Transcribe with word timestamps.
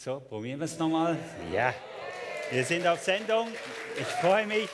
So, 0.00 0.20
probieren 0.20 0.60
wir 0.60 0.66
es 0.66 0.78
nochmal. 0.78 1.18
Ja, 1.52 1.74
wir 2.52 2.64
sind 2.64 2.86
auf 2.86 3.02
Sendung. 3.02 3.48
Ich 3.98 4.06
freue 4.06 4.46
mich. 4.46 4.68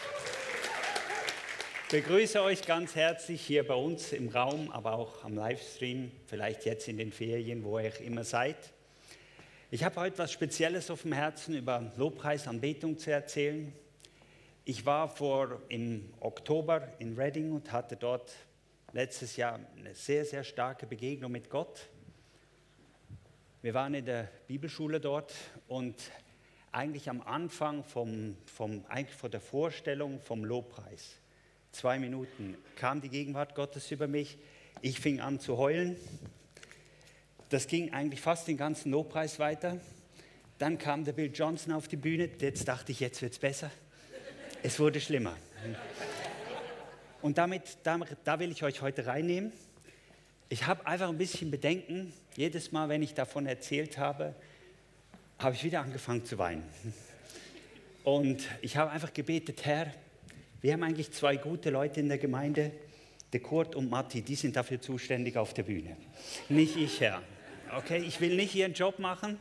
Ich 1.84 1.88
begrüße 1.88 2.42
euch 2.42 2.60
ganz 2.66 2.94
herzlich 2.94 3.40
hier 3.40 3.66
bei 3.66 3.72
uns 3.72 4.12
im 4.12 4.28
Raum, 4.28 4.70
aber 4.70 4.92
auch 4.92 5.24
am 5.24 5.34
Livestream, 5.34 6.12
vielleicht 6.26 6.66
jetzt 6.66 6.88
in 6.88 6.98
den 6.98 7.10
Ferien, 7.10 7.64
wo 7.64 7.78
ihr 7.78 7.98
immer 8.02 8.22
seid. 8.22 8.58
Ich 9.70 9.82
habe 9.82 9.98
heute 9.98 10.18
was 10.18 10.30
Spezielles 10.30 10.90
auf 10.90 11.00
dem 11.00 11.14
Herzen, 11.14 11.54
über 11.54 11.90
Lobpreis, 11.96 12.46
Anbetung 12.46 12.98
zu 12.98 13.10
erzählen. 13.10 13.72
Ich 14.66 14.84
war 14.84 15.08
vor 15.08 15.62
im 15.70 16.12
Oktober 16.20 16.86
in 16.98 17.16
Reading 17.16 17.52
und 17.52 17.72
hatte 17.72 17.96
dort 17.96 18.30
letztes 18.92 19.36
Jahr 19.36 19.58
eine 19.78 19.94
sehr, 19.94 20.26
sehr 20.26 20.44
starke 20.44 20.86
Begegnung 20.86 21.32
mit 21.32 21.48
Gott. 21.48 21.88
Wir 23.64 23.72
waren 23.72 23.94
in 23.94 24.04
der 24.04 24.28
Bibelschule 24.46 25.00
dort 25.00 25.32
und 25.68 25.96
eigentlich 26.70 27.08
am 27.08 27.22
Anfang 27.22 27.82
vom, 27.82 28.36
vom, 28.44 28.84
eigentlich 28.90 29.16
vor 29.16 29.30
der 29.30 29.40
Vorstellung 29.40 30.20
vom 30.20 30.44
Lobpreis, 30.44 31.14
zwei 31.72 31.98
Minuten, 31.98 32.58
kam 32.76 33.00
die 33.00 33.08
Gegenwart 33.08 33.54
Gottes 33.54 33.90
über 33.90 34.06
mich. 34.06 34.36
Ich 34.82 35.00
fing 35.00 35.20
an 35.20 35.40
zu 35.40 35.56
heulen. 35.56 35.96
Das 37.48 37.66
ging 37.66 37.90
eigentlich 37.94 38.20
fast 38.20 38.48
den 38.48 38.58
ganzen 38.58 38.92
Lobpreis 38.92 39.38
weiter. 39.38 39.80
Dann 40.58 40.76
kam 40.76 41.06
der 41.06 41.14
Bill 41.14 41.30
Johnson 41.32 41.72
auf 41.72 41.88
die 41.88 41.96
Bühne. 41.96 42.28
Jetzt 42.38 42.68
dachte 42.68 42.92
ich, 42.92 43.00
jetzt 43.00 43.22
wird 43.22 43.32
es 43.32 43.38
besser. 43.38 43.70
Es 44.62 44.78
wurde 44.78 45.00
schlimmer. 45.00 45.38
Und 47.22 47.38
damit, 47.38 47.78
da, 47.82 47.98
da 48.24 48.38
will 48.38 48.52
ich 48.52 48.62
euch 48.62 48.82
heute 48.82 49.06
reinnehmen. 49.06 49.54
Ich 50.48 50.66
habe 50.66 50.86
einfach 50.86 51.08
ein 51.08 51.18
bisschen 51.18 51.50
Bedenken. 51.50 52.12
Jedes 52.36 52.70
Mal, 52.70 52.88
wenn 52.88 53.02
ich 53.02 53.14
davon 53.14 53.46
erzählt 53.46 53.98
habe, 53.98 54.34
habe 55.38 55.54
ich 55.54 55.64
wieder 55.64 55.80
angefangen 55.80 56.24
zu 56.24 56.38
weinen. 56.38 56.62
Und 58.04 58.42
ich 58.60 58.76
habe 58.76 58.90
einfach 58.90 59.12
gebetet, 59.12 59.64
Herr, 59.64 59.92
wir 60.60 60.74
haben 60.74 60.82
eigentlich 60.82 61.10
zwei 61.12 61.36
gute 61.36 61.70
Leute 61.70 62.00
in 62.00 62.08
der 62.08 62.18
Gemeinde, 62.18 62.72
der 63.32 63.40
Kurt 63.40 63.74
und 63.74 63.90
Matti, 63.90 64.22
die 64.22 64.34
sind 64.34 64.56
dafür 64.56 64.80
zuständig 64.80 65.36
auf 65.36 65.54
der 65.54 65.64
Bühne. 65.64 65.96
Nicht 66.48 66.76
ich, 66.76 67.00
Herr. 67.00 67.22
Okay, 67.76 67.98
ich 67.98 68.20
will 68.20 68.36
nicht 68.36 68.54
ihren 68.54 68.74
Job 68.74 68.98
machen 68.98 69.38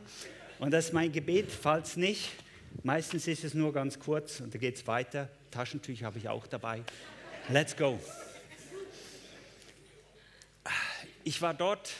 und 0.58 0.72
das 0.72 0.86
ist 0.86 0.92
mein 0.92 1.12
Gebet, 1.12 1.52
falls 1.52 1.96
nicht. 1.96 2.30
Meistens 2.82 3.28
ist 3.28 3.44
es 3.44 3.54
nur 3.54 3.72
ganz 3.72 3.98
kurz 3.98 4.40
und 4.40 4.52
dann 4.52 4.60
geht 4.60 4.76
es 4.76 4.86
weiter. 4.86 5.28
Taschentücher 5.50 6.06
habe 6.06 6.18
ich 6.18 6.28
auch 6.28 6.46
dabei. 6.46 6.82
Let's 7.50 7.76
go. 7.76 7.98
Ich 11.26 11.40
war 11.40 11.54
dort 11.54 11.90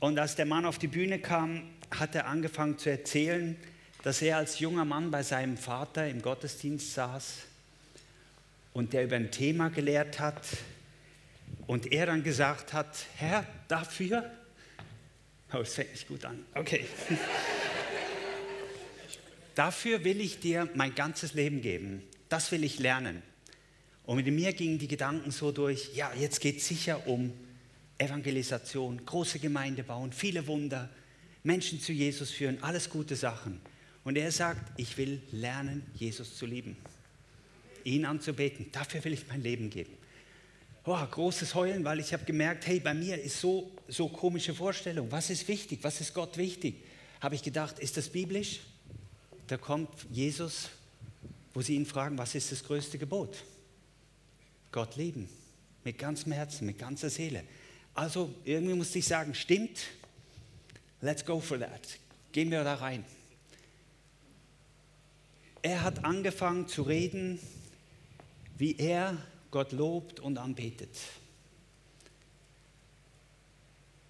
und 0.00 0.18
als 0.18 0.34
der 0.34 0.46
Mann 0.46 0.64
auf 0.64 0.78
die 0.78 0.86
Bühne 0.86 1.18
kam, 1.18 1.62
hat 1.90 2.14
er 2.14 2.26
angefangen 2.26 2.78
zu 2.78 2.90
erzählen, 2.90 3.54
dass 4.02 4.22
er 4.22 4.38
als 4.38 4.60
junger 4.60 4.86
Mann 4.86 5.10
bei 5.10 5.22
seinem 5.22 5.58
Vater 5.58 6.08
im 6.08 6.22
Gottesdienst 6.22 6.94
saß 6.94 7.34
und 8.72 8.94
der 8.94 9.04
über 9.04 9.16
ein 9.16 9.30
Thema 9.30 9.68
gelehrt 9.68 10.20
hat 10.20 10.40
und 11.66 11.92
er 11.92 12.06
dann 12.06 12.22
gesagt 12.22 12.72
hat, 12.72 12.96
Herr, 13.16 13.46
dafür, 13.68 14.30
oh, 15.52 15.58
es 15.58 15.74
fängt 15.74 15.92
nicht 15.92 16.08
gut 16.08 16.24
an, 16.24 16.46
okay, 16.54 16.86
dafür 19.54 20.02
will 20.02 20.22
ich 20.22 20.40
dir 20.40 20.66
mein 20.74 20.94
ganzes 20.94 21.34
Leben 21.34 21.60
geben, 21.60 22.02
das 22.30 22.52
will 22.52 22.64
ich 22.64 22.78
lernen. 22.78 23.22
Und 24.04 24.16
mit 24.16 24.26
mir 24.28 24.54
gingen 24.54 24.78
die 24.78 24.88
Gedanken 24.88 25.30
so 25.30 25.52
durch, 25.52 25.94
ja, 25.94 26.10
jetzt 26.18 26.40
geht 26.40 26.58
es 26.58 26.68
sicher 26.68 27.06
um 27.06 27.34
Evangelisation, 27.98 29.04
große 29.04 29.38
Gemeinde 29.38 29.82
bauen, 29.82 30.12
viele 30.12 30.46
Wunder, 30.46 30.90
Menschen 31.42 31.80
zu 31.80 31.92
Jesus 31.92 32.30
führen, 32.30 32.62
alles 32.62 32.90
gute 32.90 33.16
Sachen. 33.16 33.60
Und 34.04 34.16
er 34.16 34.30
sagt, 34.30 34.78
ich 34.78 34.96
will 34.98 35.20
lernen, 35.32 35.82
Jesus 35.94 36.36
zu 36.36 36.46
lieben, 36.46 36.76
ihn 37.84 38.04
anzubeten. 38.04 38.66
Dafür 38.72 39.02
will 39.04 39.12
ich 39.12 39.26
mein 39.28 39.42
Leben 39.42 39.70
geben. 39.70 39.92
Oh, 40.84 41.04
großes 41.04 41.54
Heulen, 41.54 41.84
weil 41.84 41.98
ich 41.98 42.12
habe 42.12 42.24
gemerkt, 42.24 42.66
hey, 42.66 42.78
bei 42.78 42.94
mir 42.94 43.20
ist 43.20 43.40
so 43.40 43.72
so 43.88 44.08
komische 44.08 44.54
Vorstellung. 44.54 45.10
Was 45.10 45.30
ist 45.30 45.46
wichtig? 45.48 45.80
Was 45.82 46.00
ist 46.00 46.14
Gott 46.14 46.36
wichtig? 46.36 46.76
Habe 47.20 47.34
ich 47.34 47.42
gedacht, 47.42 47.78
ist 47.78 47.96
das 47.96 48.08
biblisch? 48.08 48.60
Da 49.46 49.56
kommt 49.56 49.88
Jesus, 50.10 50.68
wo 51.54 51.62
sie 51.62 51.76
ihn 51.76 51.86
fragen, 51.86 52.18
was 52.18 52.34
ist 52.34 52.52
das 52.52 52.64
größte 52.64 52.98
Gebot? 52.98 53.44
Gott 54.72 54.96
lieben, 54.96 55.28
mit 55.84 55.98
ganzem 55.98 56.32
Herzen, 56.32 56.66
mit 56.66 56.78
ganzer 56.78 57.10
Seele. 57.10 57.44
Also 57.96 58.30
irgendwie 58.44 58.74
musste 58.74 58.98
ich 58.98 59.06
sagen, 59.06 59.34
stimmt, 59.34 59.86
let's 61.00 61.24
go 61.24 61.40
for 61.40 61.58
that. 61.58 61.98
Gehen 62.30 62.50
wir 62.50 62.62
da 62.62 62.74
rein. 62.74 63.02
Er 65.62 65.82
hat 65.82 66.04
angefangen 66.04 66.68
zu 66.68 66.82
reden, 66.82 67.40
wie 68.58 68.76
er 68.76 69.16
Gott 69.50 69.72
lobt 69.72 70.20
und 70.20 70.36
anbetet. 70.36 70.90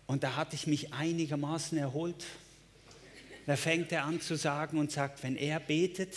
Und 0.08 0.24
da 0.24 0.34
hatte 0.34 0.56
ich 0.56 0.66
mich 0.66 0.92
einigermaßen 0.92 1.78
erholt. 1.78 2.24
Da 3.46 3.54
fängt 3.54 3.92
er 3.92 4.04
an 4.04 4.20
zu 4.20 4.36
sagen 4.36 4.78
und 4.78 4.90
sagt, 4.90 5.22
wenn 5.22 5.36
er 5.36 5.60
betet, 5.60 6.16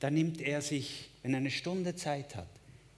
dann 0.00 0.14
nimmt 0.14 0.40
er 0.40 0.62
sich, 0.62 1.10
wenn 1.22 1.32
er 1.32 1.38
eine 1.38 1.52
Stunde 1.52 1.94
Zeit 1.94 2.34
hat, 2.34 2.50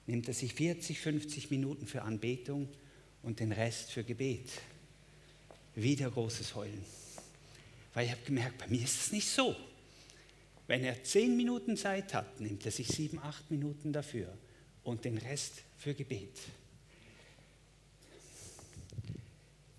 nimmt 0.06 0.26
er 0.26 0.34
sich 0.34 0.54
40, 0.54 0.98
50 0.98 1.50
Minuten 1.50 1.86
für 1.86 2.00
Anbetung 2.00 2.68
und 3.22 3.40
den 3.40 3.52
Rest 3.52 3.92
für 3.92 4.04
Gebet. 4.04 4.50
Wieder 5.74 6.10
großes 6.10 6.54
Heulen. 6.54 6.84
Weil 7.94 8.06
ich 8.06 8.12
habe 8.12 8.22
gemerkt, 8.22 8.58
bei 8.58 8.66
mir 8.68 8.82
ist 8.82 9.00
es 9.00 9.12
nicht 9.12 9.28
so. 9.28 9.56
Wenn 10.66 10.84
er 10.84 11.02
zehn 11.04 11.36
Minuten 11.36 11.76
Zeit 11.76 12.14
hat, 12.14 12.40
nimmt 12.40 12.64
er 12.64 12.72
sich 12.72 12.88
sieben, 12.88 13.18
acht 13.18 13.50
Minuten 13.50 13.92
dafür 13.92 14.32
und 14.84 15.04
den 15.04 15.18
Rest 15.18 15.62
für 15.78 15.94
Gebet. 15.94 16.38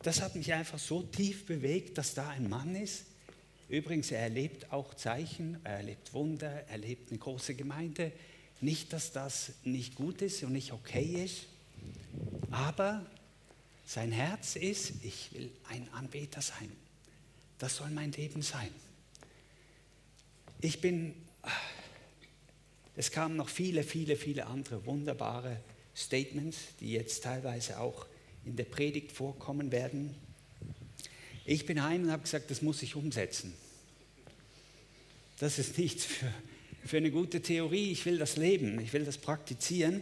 Das 0.04 0.22
hat 0.22 0.36
mich 0.36 0.52
einfach 0.52 0.80
so 0.80 1.02
tief 1.02 1.46
bewegt, 1.46 1.98
dass 1.98 2.14
da 2.14 2.30
ein 2.30 2.50
Mann 2.50 2.76
ist. 2.76 3.06
Übrigens, 3.70 4.12
er 4.12 4.20
erlebt 4.20 4.72
auch 4.72 4.94
Zeichen, 4.94 5.58
er 5.64 5.78
erlebt 5.78 6.14
Wunder, 6.14 6.48
er 6.48 6.70
erlebt 6.70 7.10
eine 7.10 7.20
große 7.20 7.56
Gemeinde. 7.56 8.12
Nicht, 8.60 8.92
dass 8.94 9.14
das 9.14 9.54
nicht 9.64 9.96
gut 9.96 10.22
ist 10.22 10.44
und 10.44 10.52
nicht 10.52 10.74
okay 10.74 11.24
ist, 11.24 11.46
aber 12.52 13.06
sein 13.86 14.12
Herz 14.12 14.56
ist, 14.56 14.94
ich 15.04 15.30
will 15.34 15.52
ein 15.70 15.88
Anbeter 15.94 16.42
sein. 16.42 16.72
Das 17.60 17.78
soll 17.78 17.90
mein 17.90 18.12
Leben 18.12 18.42
sein. 18.42 18.70
Ich 20.62 20.82
bin, 20.82 21.14
es 22.96 23.12
kamen 23.12 23.36
noch 23.36 23.50
viele, 23.50 23.84
viele, 23.84 24.16
viele 24.16 24.48
andere 24.48 24.86
wunderbare 24.86 25.60
Statements, 25.96 26.58
die 26.80 26.92
jetzt 26.92 27.24
teilweise 27.24 27.80
auch 27.80 28.06
in 28.46 28.56
der 28.56 28.66
Predigt 28.66 29.12
vorkommen 29.12 29.72
werden. 29.72 30.16
Ich 31.46 31.66
bin 31.66 31.84
heim 31.84 32.04
und 32.04 32.12
habe 32.12 32.24
gesagt, 32.24 32.50
das 32.52 32.62
muss 32.62 32.82
ich 32.82 32.96
umsetzen. 32.96 33.54
Das 35.40 35.60
ist 35.60 35.78
nichts 35.78 36.06
für, 36.06 36.34
für 36.86 36.98
eine 36.98 37.12
gute 37.12 37.42
Theorie. 37.42 37.92
Ich 37.92 38.06
will 38.06 38.18
das 38.18 38.38
leben, 38.38 38.80
ich 38.80 38.94
will 38.94 39.04
das 39.04 39.18
praktizieren. 39.18 40.02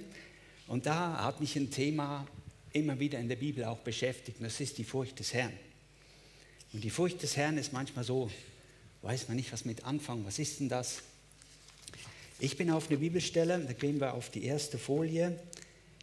Und 0.68 0.86
da 0.86 1.24
hat 1.24 1.42
mich 1.42 1.56
ein 1.56 1.72
Thema 1.72 2.28
immer 2.74 3.00
wieder 3.00 3.20
in 3.20 3.28
der 3.28 3.36
Bibel 3.36 3.64
auch 3.66 3.80
beschäftigt, 3.80 4.40
und 4.40 4.46
das 4.46 4.60
ist 4.60 4.78
die 4.78 4.84
Furcht 4.84 5.20
des 5.20 5.34
Herrn. 5.34 5.54
Und 6.74 6.84
die 6.84 6.90
Furcht 6.90 7.22
des 7.22 7.36
Herrn 7.36 7.58
ist 7.58 7.74
manchmal 7.74 8.04
so, 8.04 8.32
weiß 9.02 9.28
man 9.28 9.38
nicht, 9.38 9.52
was 9.52 9.66
mit 9.66 9.84
anfangen, 9.84 10.26
was 10.26 10.40
ist 10.40 10.60
denn 10.60 10.70
das? 10.70 11.02
Ich 12.40 12.58
bin 12.58 12.72
auf 12.72 12.90
eine 12.90 12.98
Bibelstelle, 12.98 13.60
da 13.60 13.74
gehen 13.74 14.00
wir 14.00 14.14
auf 14.14 14.30
die 14.30 14.46
erste 14.46 14.78
Folie, 14.78 15.38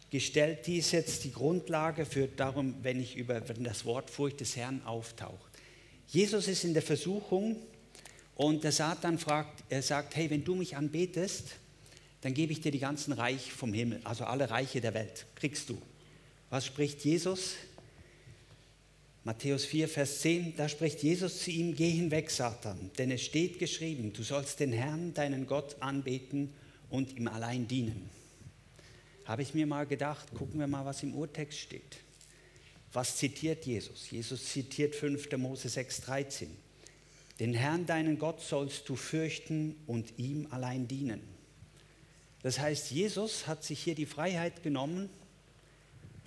gestellt, 0.09 0.65
die 0.67 0.77
ist 0.77 0.91
jetzt 0.91 1.23
die 1.23 1.31
Grundlage 1.31 2.05
für 2.05 2.27
darum, 2.27 2.75
wenn 2.81 2.99
ich 2.99 3.15
über 3.15 3.47
wenn 3.47 3.63
das 3.63 3.85
Wort 3.85 4.09
Furcht 4.09 4.39
des 4.39 4.55
Herrn 4.55 4.81
auftaucht. 4.85 5.49
Jesus 6.07 6.47
ist 6.47 6.63
in 6.63 6.73
der 6.73 6.81
Versuchung 6.81 7.55
und 8.35 8.63
der 8.63 8.71
Satan 8.71 9.19
fragt, 9.19 9.63
er 9.69 9.81
sagt, 9.81 10.15
hey, 10.15 10.29
wenn 10.29 10.43
du 10.43 10.55
mich 10.55 10.75
anbetest, 10.75 11.55
dann 12.21 12.33
gebe 12.33 12.51
ich 12.51 12.61
dir 12.61 12.71
die 12.71 12.79
ganzen 12.79 13.13
Reich 13.13 13.51
vom 13.51 13.73
Himmel, 13.73 14.01
also 14.03 14.23
alle 14.25 14.49
Reiche 14.49 14.81
der 14.81 14.93
Welt, 14.93 15.25
kriegst 15.35 15.69
du. 15.69 15.79
Was 16.49 16.65
spricht 16.65 17.05
Jesus? 17.05 17.55
Matthäus 19.23 19.65
4, 19.65 19.87
Vers 19.87 20.21
10, 20.21 20.55
da 20.55 20.67
spricht 20.67 21.03
Jesus 21.03 21.43
zu 21.43 21.51
ihm, 21.51 21.75
geh 21.75 21.91
hinweg, 21.91 22.31
Satan, 22.31 22.89
denn 22.97 23.11
es 23.11 23.21
steht 23.21 23.59
geschrieben, 23.59 24.13
du 24.13 24.23
sollst 24.23 24.59
den 24.59 24.71
Herrn, 24.71 25.13
deinen 25.13 25.45
Gott, 25.45 25.75
anbeten 25.81 26.53
und 26.89 27.15
ihm 27.15 27.27
allein 27.27 27.67
dienen. 27.67 28.09
Habe 29.25 29.43
ich 29.43 29.53
mir 29.53 29.67
mal 29.67 29.85
gedacht, 29.85 30.33
gucken 30.33 30.59
wir 30.59 30.65
mal, 30.65 30.85
was 30.85 31.03
im 31.03 31.13
Urtext 31.13 31.59
steht. 31.59 31.97
Was 32.91 33.17
zitiert 33.17 33.65
Jesus? 33.67 34.09
Jesus 34.09 34.45
zitiert 34.45 34.95
5. 34.95 35.31
Mose 35.37 35.69
6, 35.69 36.01
13. 36.01 36.49
Den 37.39 37.53
Herrn, 37.53 37.85
deinen 37.85 38.17
Gott, 38.17 38.41
sollst 38.41 38.89
du 38.89 38.95
fürchten 38.95 39.75
und 39.85 40.17
ihm 40.17 40.47
allein 40.49 40.87
dienen. 40.87 41.21
Das 42.41 42.57
heißt, 42.57 42.89
Jesus 42.89 43.45
hat 43.45 43.63
sich 43.63 43.79
hier 43.83 43.93
die 43.93 44.07
Freiheit 44.07 44.63
genommen, 44.63 45.09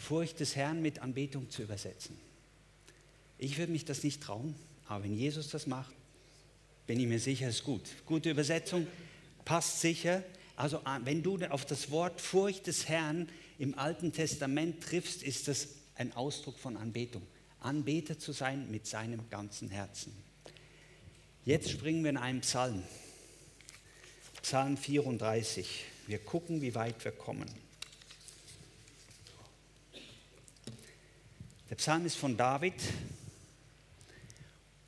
Furcht 0.03 0.41
des 0.41 0.57
Herrn 0.57 0.83
mit 0.83 0.99
Anbetung 0.99 1.49
zu 1.49 1.63
übersetzen. 1.63 2.19
Ich 3.39 3.57
würde 3.57 3.71
mich 3.71 3.85
das 3.85 4.03
nicht 4.03 4.21
trauen. 4.21 4.57
aber 4.89 5.05
wenn 5.05 5.15
Jesus 5.15 5.49
das 5.49 5.69
macht, 5.69 5.95
bin 6.89 6.99
ich 6.99 7.07
mir 7.07 7.21
sicher, 7.21 7.49
ist 7.49 7.63
gut. 7.63 7.83
Gute 8.05 8.31
Übersetzung, 8.31 8.89
passt 9.45 9.81
sicher. 9.81 10.25
Also 10.57 10.81
ah, 10.85 10.99
wenn 11.05 11.23
du 11.23 11.39
auf 11.49 11.65
das 11.65 11.93
Wort 11.93 12.21
Furcht 12.21 12.67
des 12.67 12.89
Herrn 12.89 13.29
im 13.61 13.79
Alten 13.79 14.13
Testament 14.13 14.83
triffst, 14.83 15.23
ist 15.23 15.47
das 15.47 15.69
ein 15.95 16.13
Ausdruck 16.15 16.59
von 16.59 16.77
Anbetung. 16.77 17.23
Anbeter 17.61 18.19
zu 18.19 18.33
sein 18.33 18.69
mit 18.73 18.89
seinem 18.89 19.31
ganzen 19.31 19.71
Herzen. 19.71 20.13
Jetzt 21.45 21.71
springen 21.71 22.03
wir 22.03 22.11
in 22.11 22.17
einen 22.17 22.41
Psalm. 22.41 22.83
Psalm 24.43 24.77
34. 24.77 25.85
Wir 26.09 26.19
gucken, 26.19 26.61
wie 26.61 26.75
weit 26.75 27.05
wir 27.05 27.13
kommen. 27.13 27.49
Der 31.73 31.77
Psalm 31.77 32.05
ist 32.05 32.17
von 32.17 32.37
David. 32.37 32.75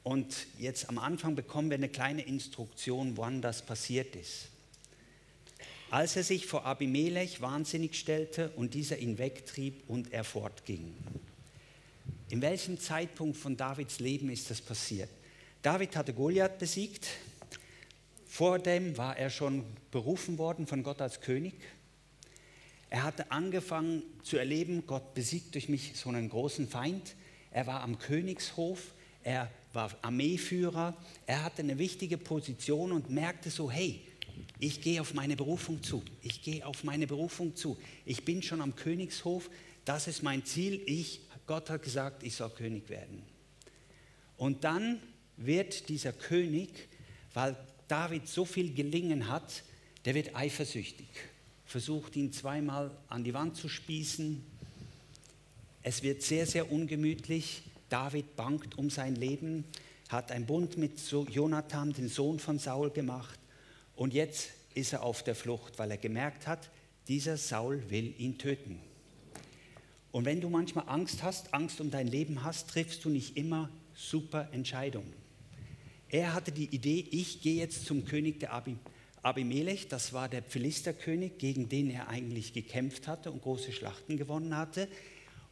Und 0.03 0.47
jetzt 0.59 0.91
am 0.91 0.99
Anfang 0.99 1.35
bekommen 1.35 1.71
wir 1.71 1.79
eine 1.79 1.89
kleine 1.89 2.21
Instruktion, 2.21 3.17
wann 3.17 3.41
das 3.41 3.63
passiert 3.63 4.15
ist. 4.15 4.49
Als 5.89 6.15
er 6.15 6.25
sich 6.25 6.45
vor 6.45 6.67
Abimelech 6.67 7.41
wahnsinnig 7.41 7.99
stellte 7.99 8.51
und 8.51 8.75
dieser 8.75 8.99
ihn 8.99 9.17
wegtrieb 9.17 9.83
und 9.89 10.13
er 10.13 10.25
fortging. 10.25 10.95
In 12.29 12.43
welchem 12.43 12.79
Zeitpunkt 12.79 13.39
von 13.39 13.57
Davids 13.57 13.99
Leben 13.99 14.29
ist 14.29 14.51
das 14.51 14.61
passiert? 14.61 15.09
David 15.63 15.97
hatte 15.97 16.13
Goliath 16.13 16.59
besiegt. 16.59 17.07
Vor 18.27 18.59
dem 18.59 18.99
war 18.99 19.17
er 19.17 19.31
schon 19.31 19.65
berufen 19.91 20.37
worden 20.37 20.67
von 20.67 20.83
Gott 20.83 21.01
als 21.01 21.23
König. 21.23 21.55
Er 22.95 23.03
hatte 23.03 23.33
angefangen 23.33 24.05
zu 24.23 24.37
erleben, 24.37 24.87
Gott 24.87 25.15
besiegt 25.15 25.57
durch 25.57 25.69
mich 25.69 25.95
so 25.97 26.11
einen 26.11 26.29
großen 26.29 26.69
Feind. 26.69 27.17
Er 27.51 27.67
war 27.67 27.81
am 27.81 27.99
Königshof, 27.99 28.95
er 29.25 29.51
war 29.73 29.91
Armeeführer, 30.03 30.97
er 31.27 31.43
hatte 31.43 31.63
eine 31.63 31.77
wichtige 31.79 32.19
Position 32.19 32.93
und 32.93 33.11
merkte 33.11 33.51
so, 33.51 33.69
hey, 33.69 34.01
ich 34.61 34.81
gehe 34.81 35.01
auf 35.01 35.13
meine 35.13 35.35
Berufung 35.35 35.83
zu, 35.83 36.05
ich 36.23 36.43
gehe 36.43 36.65
auf 36.65 36.85
meine 36.85 37.09
Berufung 37.09 37.57
zu. 37.57 37.77
Ich 38.05 38.25
bin 38.25 38.45
schon 38.45 38.61
am 38.61 38.77
Königshof, 38.77 39.51
das 39.85 40.07
ist 40.07 40.23
mein 40.23 40.45
Ziel. 40.45 40.81
Ich, 40.87 41.23
Gott 41.49 41.71
hat 41.71 41.83
gesagt, 41.83 42.23
ich 42.23 42.37
soll 42.37 42.51
König 42.51 42.89
werden. 42.91 43.25
Und 44.37 44.63
dann 44.63 45.01
wird 45.37 45.89
dieser 45.89 46.13
König, 46.13 46.71
weil 47.33 47.57
David 47.89 48.29
so 48.29 48.45
viel 48.45 48.73
gelingen 48.73 49.29
hat, 49.29 49.65
der 50.05 50.15
wird 50.15 50.37
eifersüchtig, 50.37 51.09
versucht 51.67 52.17
ihn 52.17 52.33
zweimal 52.33 52.91
an 53.09 53.25
die 53.25 53.35
Wand 53.35 53.57
zu 53.57 53.69
spießen. 53.69 54.45
Es 55.83 56.03
wird 56.03 56.23
sehr, 56.23 56.47
sehr 56.47 56.71
ungemütlich. 56.71 57.63
David 57.89 58.37
bangt 58.37 58.79
um 58.79 58.91
sein 58.91 59.15
Leben, 59.15 59.65
hat 60.09 60.33
einen 60.33 60.47
Bund 60.47 60.77
mit 60.77 61.01
Jonathan, 61.11 61.93
den 61.93 62.09
Sohn 62.09 62.39
von 62.39 62.59
Saul, 62.59 62.91
gemacht. 62.91 63.39
Und 63.97 64.15
jetzt 64.15 64.51
ist 64.75 64.93
er 64.93 65.03
auf 65.03 65.23
der 65.23 65.35
Flucht, 65.35 65.79
weil 65.79 65.91
er 65.91 65.99
gemerkt 65.99 66.47
hat, 66.47 66.71
dieser 67.09 67.37
Saul 67.37 67.83
will 67.91 68.15
ihn 68.19 68.39
töten. 68.39 68.81
Und 70.11 70.25
wenn 70.25 70.41
du 70.41 70.49
manchmal 70.49 70.89
Angst 70.89 71.23
hast, 71.23 71.53
Angst 71.53 71.81
um 71.81 71.91
dein 71.91 72.09
Leben 72.09 72.45
hast, 72.45 72.71
triffst 72.71 73.05
du 73.05 73.11
nicht 73.11 73.37
immer 73.37 73.69
super 73.95 74.49
Entscheidungen. 74.53 75.13
Er 76.09 76.35
hatte 76.35 76.53
die 76.53 76.67
Idee, 76.67 77.07
ich 77.11 77.43
gehe 77.43 77.57
jetzt 77.57 77.87
zum 77.87 78.05
König 78.05 78.39
der 78.41 78.53
Abimelech, 79.25 79.89
das 79.89 80.13
war 80.13 80.29
der 80.29 80.43
Philisterkönig, 80.43 81.39
gegen 81.39 81.69
den 81.69 81.91
er 81.91 82.09
eigentlich 82.09 82.53
gekämpft 82.53 83.09
hatte 83.09 83.31
und 83.31 83.43
große 83.43 83.73
Schlachten 83.73 84.17
gewonnen 84.17 84.57
hatte, 84.57 84.89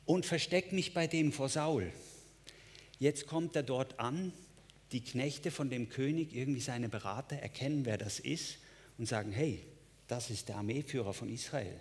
und 0.05 0.27
verstecke 0.27 0.75
mich 0.75 0.95
bei 0.95 1.07
dem 1.07 1.33
vor 1.33 1.49
Saul. 1.49 1.93
Jetzt 2.99 3.27
kommt 3.27 3.57
er 3.57 3.63
dort 3.63 3.99
an, 3.99 4.33
die 4.93 5.01
Knechte 5.01 5.51
von 5.51 5.71
dem 5.71 5.89
König, 5.89 6.35
irgendwie 6.35 6.61
seine 6.61 6.89
Berater, 6.89 7.37
erkennen, 7.37 7.87
wer 7.87 7.99
das 7.99 8.21
ist 8.21 8.59
und 8.99 9.07
sagen, 9.07 9.33
hey, 9.33 9.63
das 10.07 10.29
ist 10.29 10.49
der 10.49 10.57
Armeeführer 10.57 11.15
von 11.15 11.29
Israel. 11.29 11.81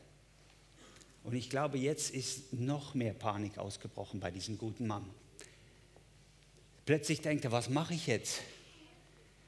Und 1.24 1.36
ich 1.36 1.50
glaube, 1.50 1.78
jetzt 1.78 2.12
ist 2.12 2.54
noch 2.54 2.96
mehr 2.96 3.14
Panik 3.14 3.58
ausgebrochen 3.58 4.20
bei 4.20 4.32
diesem 4.32 4.58
guten 4.58 4.88
Mann. 4.88 5.06
Plötzlich 6.86 7.22
denkt 7.22 7.46
er, 7.46 7.52
was 7.52 7.70
mache 7.70 7.94
ich 7.94 8.08
jetzt? 8.08 8.42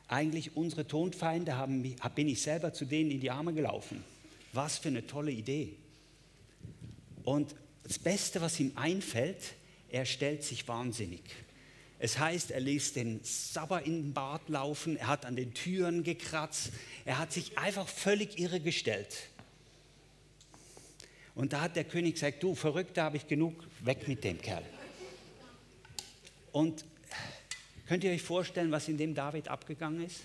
Eigentlich 0.08 0.56
unsere 0.56 0.88
Tonfeinde 0.88 1.56
haben, 1.56 1.96
bin 2.16 2.28
ich 2.28 2.42
selber 2.42 2.74
zu 2.74 2.86
denen 2.86 3.12
in 3.12 3.20
die 3.20 3.32
Arme 3.32 3.54
gelaufen. 3.54 4.04
Was 4.52 4.78
für 4.78 4.90
eine 4.90 5.08
tolle 5.08 5.32
Idee. 5.32 5.76
Und 7.24 7.56
das 7.84 8.00
Beste, 8.00 8.42
was 8.42 8.60
ihm 8.60 8.72
einfällt, 8.76 9.56
er 9.90 10.06
stellt 10.06 10.44
sich 10.44 10.68
wahnsinnig. 10.68 11.22
Es 12.00 12.20
heißt, 12.20 12.52
er 12.52 12.60
ließ 12.60 12.94
den 12.94 13.22
Sabber 13.24 13.84
in 13.84 14.04
den 14.04 14.14
Bart 14.14 14.50
laufen, 14.50 14.98
er 14.98 15.08
hat 15.08 15.26
an 15.26 15.38
den 15.38 15.54
Türen 15.54 16.04
gekratzt, 16.04 16.72
er 17.06 17.18
hat 17.18 17.32
sich 17.32 17.58
einfach 17.58 17.88
völlig 17.88 18.38
irre 18.40 18.60
gestellt. 18.60 19.30
Und 21.36 21.54
da 21.54 21.62
hat 21.62 21.76
der 21.76 21.86
König 21.86 22.16
gesagt, 22.16 22.44
du 22.44 22.56
Verrückter, 22.56 23.04
habe 23.04 23.18
ich 23.18 23.28
genug, 23.28 23.64
weg 23.80 24.08
mit 24.08 24.24
dem 24.24 24.42
Kerl. 24.42 24.64
Und 26.52 26.86
Könnt 27.94 28.06
ihr 28.06 28.12
euch 28.12 28.24
vorstellen, 28.24 28.72
was 28.72 28.88
in 28.88 28.98
dem 28.98 29.14
David 29.14 29.50
abgegangen 29.50 30.04
ist? 30.04 30.22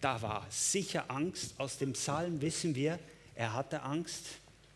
Da 0.00 0.22
war 0.22 0.46
sicher 0.48 1.10
Angst. 1.10 1.52
Aus 1.58 1.76
dem 1.76 1.92
Psalm 1.92 2.40
wissen 2.40 2.74
wir, 2.74 2.98
er 3.34 3.52
hatte 3.52 3.82
Angst. 3.82 4.24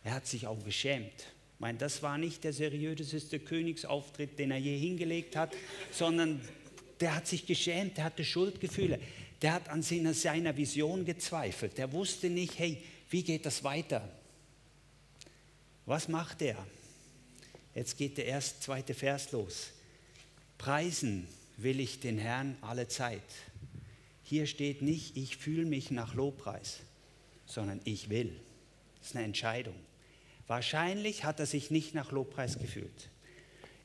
Er 0.05 0.13
hat 0.13 0.27
sich 0.27 0.47
auch 0.47 0.63
geschämt. 0.63 1.15
Ich 1.55 1.61
meine, 1.61 1.79
das 1.79 2.03
war 2.03 2.19
nicht 2.19 2.45
der 2.45 2.53
seriöseste 2.53 3.39
Königsauftritt, 3.39 4.39
den 4.39 4.51
er 4.51 4.59
je 4.59 4.77
hingelegt 4.77 5.37
hat, 5.37 5.55
sondern 5.91 6.39
der 7.01 7.17
hat 7.17 7.27
sich 7.27 7.47
geschämt, 7.47 7.97
der 7.97 8.05
hatte 8.05 8.27
Schuldgefühle. 8.27 9.01
Der 9.41 9.55
hat 9.55 9.71
an 9.71 9.81
seiner, 9.81 10.55
Vision 10.55 11.07
gezweifelt. 11.07 11.79
Der 11.79 11.91
wusste 11.93 12.29
nicht, 12.29 12.59
hey, 12.59 12.77
wie 13.09 13.23
geht 13.23 13.47
das 13.47 13.65
weiter? 13.65 14.07
Was 15.87 16.09
macht 16.09 16.43
er? 16.43 16.59
Jetzt 17.75 17.97
geht 17.97 18.19
der 18.19 18.27
erste, 18.27 18.61
zweite 18.61 18.93
Vers 18.93 19.33
los. 19.33 19.71
Preisen 20.59 21.27
will 21.57 21.81
ich 21.81 22.01
den 22.01 22.19
Herrn 22.19 22.57
alle 22.61 22.89
Zeit. 22.89 23.23
Hier 24.23 24.47
steht 24.47 24.83
nicht, 24.83 25.17
ich 25.17 25.37
fühle 25.37 25.65
mich 25.65 25.91
nach 25.91 26.15
Lobpreis, 26.15 26.81
sondern 27.47 27.81
ich 27.85 28.11
will. 28.11 28.35
Das 28.99 29.09
ist 29.09 29.17
eine 29.17 29.25
Entscheidung. 29.25 29.77
Wahrscheinlich 30.47 31.25
hat 31.25 31.41
er 31.41 31.47
sich 31.47 31.71
nicht 31.71 31.95
nach 31.95 32.13
Lobpreis 32.13 32.59
gefühlt. 32.59 33.09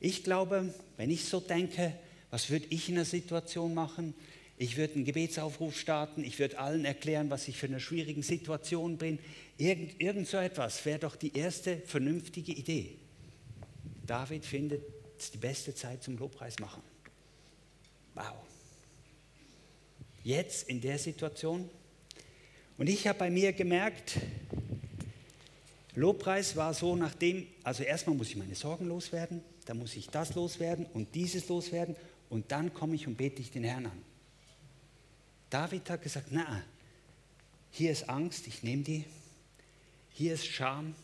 Ich 0.00 0.24
glaube, 0.24 0.74
wenn 0.96 1.10
ich 1.10 1.24
so 1.24 1.40
denke, 1.40 1.94
was 2.30 2.50
würde 2.50 2.66
ich 2.70 2.88
in 2.88 2.96
der 2.96 3.04
Situation 3.04 3.74
machen? 3.74 4.14
Ich 4.58 4.76
würde 4.76 4.94
einen 4.94 5.04
Gebetsaufruf 5.04 5.78
starten, 5.78 6.24
ich 6.24 6.38
würde 6.38 6.58
allen 6.58 6.84
erklären, 6.84 7.30
was 7.30 7.48
ich 7.48 7.56
für 7.56 7.66
eine 7.66 7.80
schwierige 7.80 8.22
Situation 8.22 8.96
bin. 8.96 9.18
Irgend, 9.58 10.00
irgend 10.00 10.28
so 10.28 10.36
etwas 10.36 10.84
wäre 10.84 11.00
doch 11.00 11.16
die 11.16 11.36
erste 11.36 11.78
vernünftige 11.78 12.52
Idee. 12.52 12.96
David 14.06 14.44
findet 14.44 14.82
es 15.18 15.30
die 15.30 15.38
beste 15.38 15.74
Zeit 15.74 16.02
zum 16.02 16.16
Lobpreis 16.18 16.58
machen. 16.58 16.82
Wow. 18.14 18.34
Jetzt 20.22 20.68
in 20.68 20.80
der 20.80 20.98
Situation. 20.98 21.68
Und 22.78 22.88
ich 22.88 23.06
habe 23.06 23.18
bei 23.18 23.30
mir 23.30 23.52
gemerkt, 23.52 24.18
Lobpreis 25.94 26.56
war 26.56 26.72
so 26.72 26.96
nachdem, 26.96 27.46
also 27.62 27.82
erstmal 27.82 28.16
muss 28.16 28.28
ich 28.28 28.36
meine 28.36 28.54
Sorgen 28.54 28.86
loswerden, 28.86 29.42
dann 29.66 29.78
muss 29.78 29.94
ich 29.94 30.08
das 30.08 30.34
loswerden 30.34 30.86
und 30.94 31.14
dieses 31.14 31.48
loswerden 31.48 31.96
und 32.30 32.50
dann 32.50 32.72
komme 32.72 32.94
ich 32.94 33.06
und 33.06 33.16
bete 33.16 33.42
ich 33.42 33.50
den 33.50 33.64
Herrn 33.64 33.86
an. 33.86 34.02
David 35.50 35.90
hat 35.90 36.02
gesagt, 36.02 36.28
na, 36.30 36.64
hier 37.70 37.92
ist 37.92 38.08
Angst, 38.08 38.46
ich 38.46 38.62
nehme 38.62 38.82
die. 38.82 39.04
Hier 40.10 40.34
ist 40.34 40.46
Scham, 40.46 40.94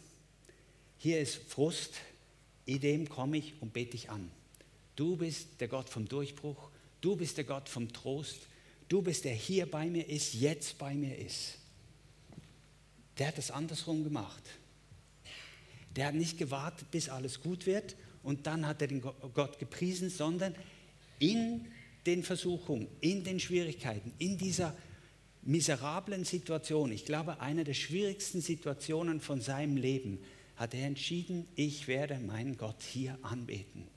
hier 0.99 1.21
ist 1.21 1.37
Frust, 1.37 1.95
in 2.65 2.81
dem 2.81 3.09
komme 3.09 3.39
ich 3.39 3.55
und 3.61 3.73
bete 3.73 3.95
ich 3.95 4.11
an. 4.11 4.31
Du 4.97 5.17
bist 5.17 5.61
der 5.61 5.69
Gott 5.69 5.89
vom 5.89 6.09
Durchbruch, 6.09 6.71
Du 7.01 7.17
bist 7.17 7.37
der 7.37 7.45
Gott 7.45 7.69
vom 7.69 7.93
Trost. 7.93 8.41
Du 8.89 9.03
bist 9.03 9.25
der 9.25 9.35
hier 9.35 9.71
bei 9.71 9.87
mir 9.87 10.09
ist, 10.09 10.35
jetzt 10.35 10.79
bei 10.79 10.95
mir 10.95 11.17
ist. 11.17 11.59
Der 13.19 13.29
hat 13.29 13.39
das 13.39 13.51
andersrum 13.51 14.05
gemacht. 14.05 14.43
Der 15.97 16.07
hat 16.07 16.15
nicht 16.15 16.39
gewartet, 16.39 16.91
bis 16.91 17.09
alles 17.09 17.41
gut 17.41 17.67
wird 17.67 17.97
und 18.23 18.47
dann 18.47 18.67
hat 18.67 18.81
er 18.83 18.89
den 18.89 19.01
Gott 19.01 19.59
gepriesen, 19.59 20.11
sondern 20.11 20.55
in 21.19 21.67
den 22.07 22.23
Versuchungen, 22.23 22.89
in 23.01 23.25
den 23.25 23.41
Schwierigkeiten, 23.41 24.13
in 24.19 24.39
dieser 24.39 24.77
miserablen 25.43 26.25
Situation, 26.25 26.93
ich 26.93 27.05
glaube, 27.05 27.41
einer 27.41 27.65
der 27.65 27.75
schwierigsten 27.75 28.41
Situationen 28.41 29.21
von 29.21 29.41
seinem 29.41 29.77
Leben, 29.77 30.19
hat 30.57 30.75
er 30.75 30.87
entschieden, 30.87 31.47
ich 31.55 31.89
werde 31.89 32.19
meinen 32.19 32.57
Gott 32.57 32.83
hier 32.83 33.19
anbeten. 33.23 33.89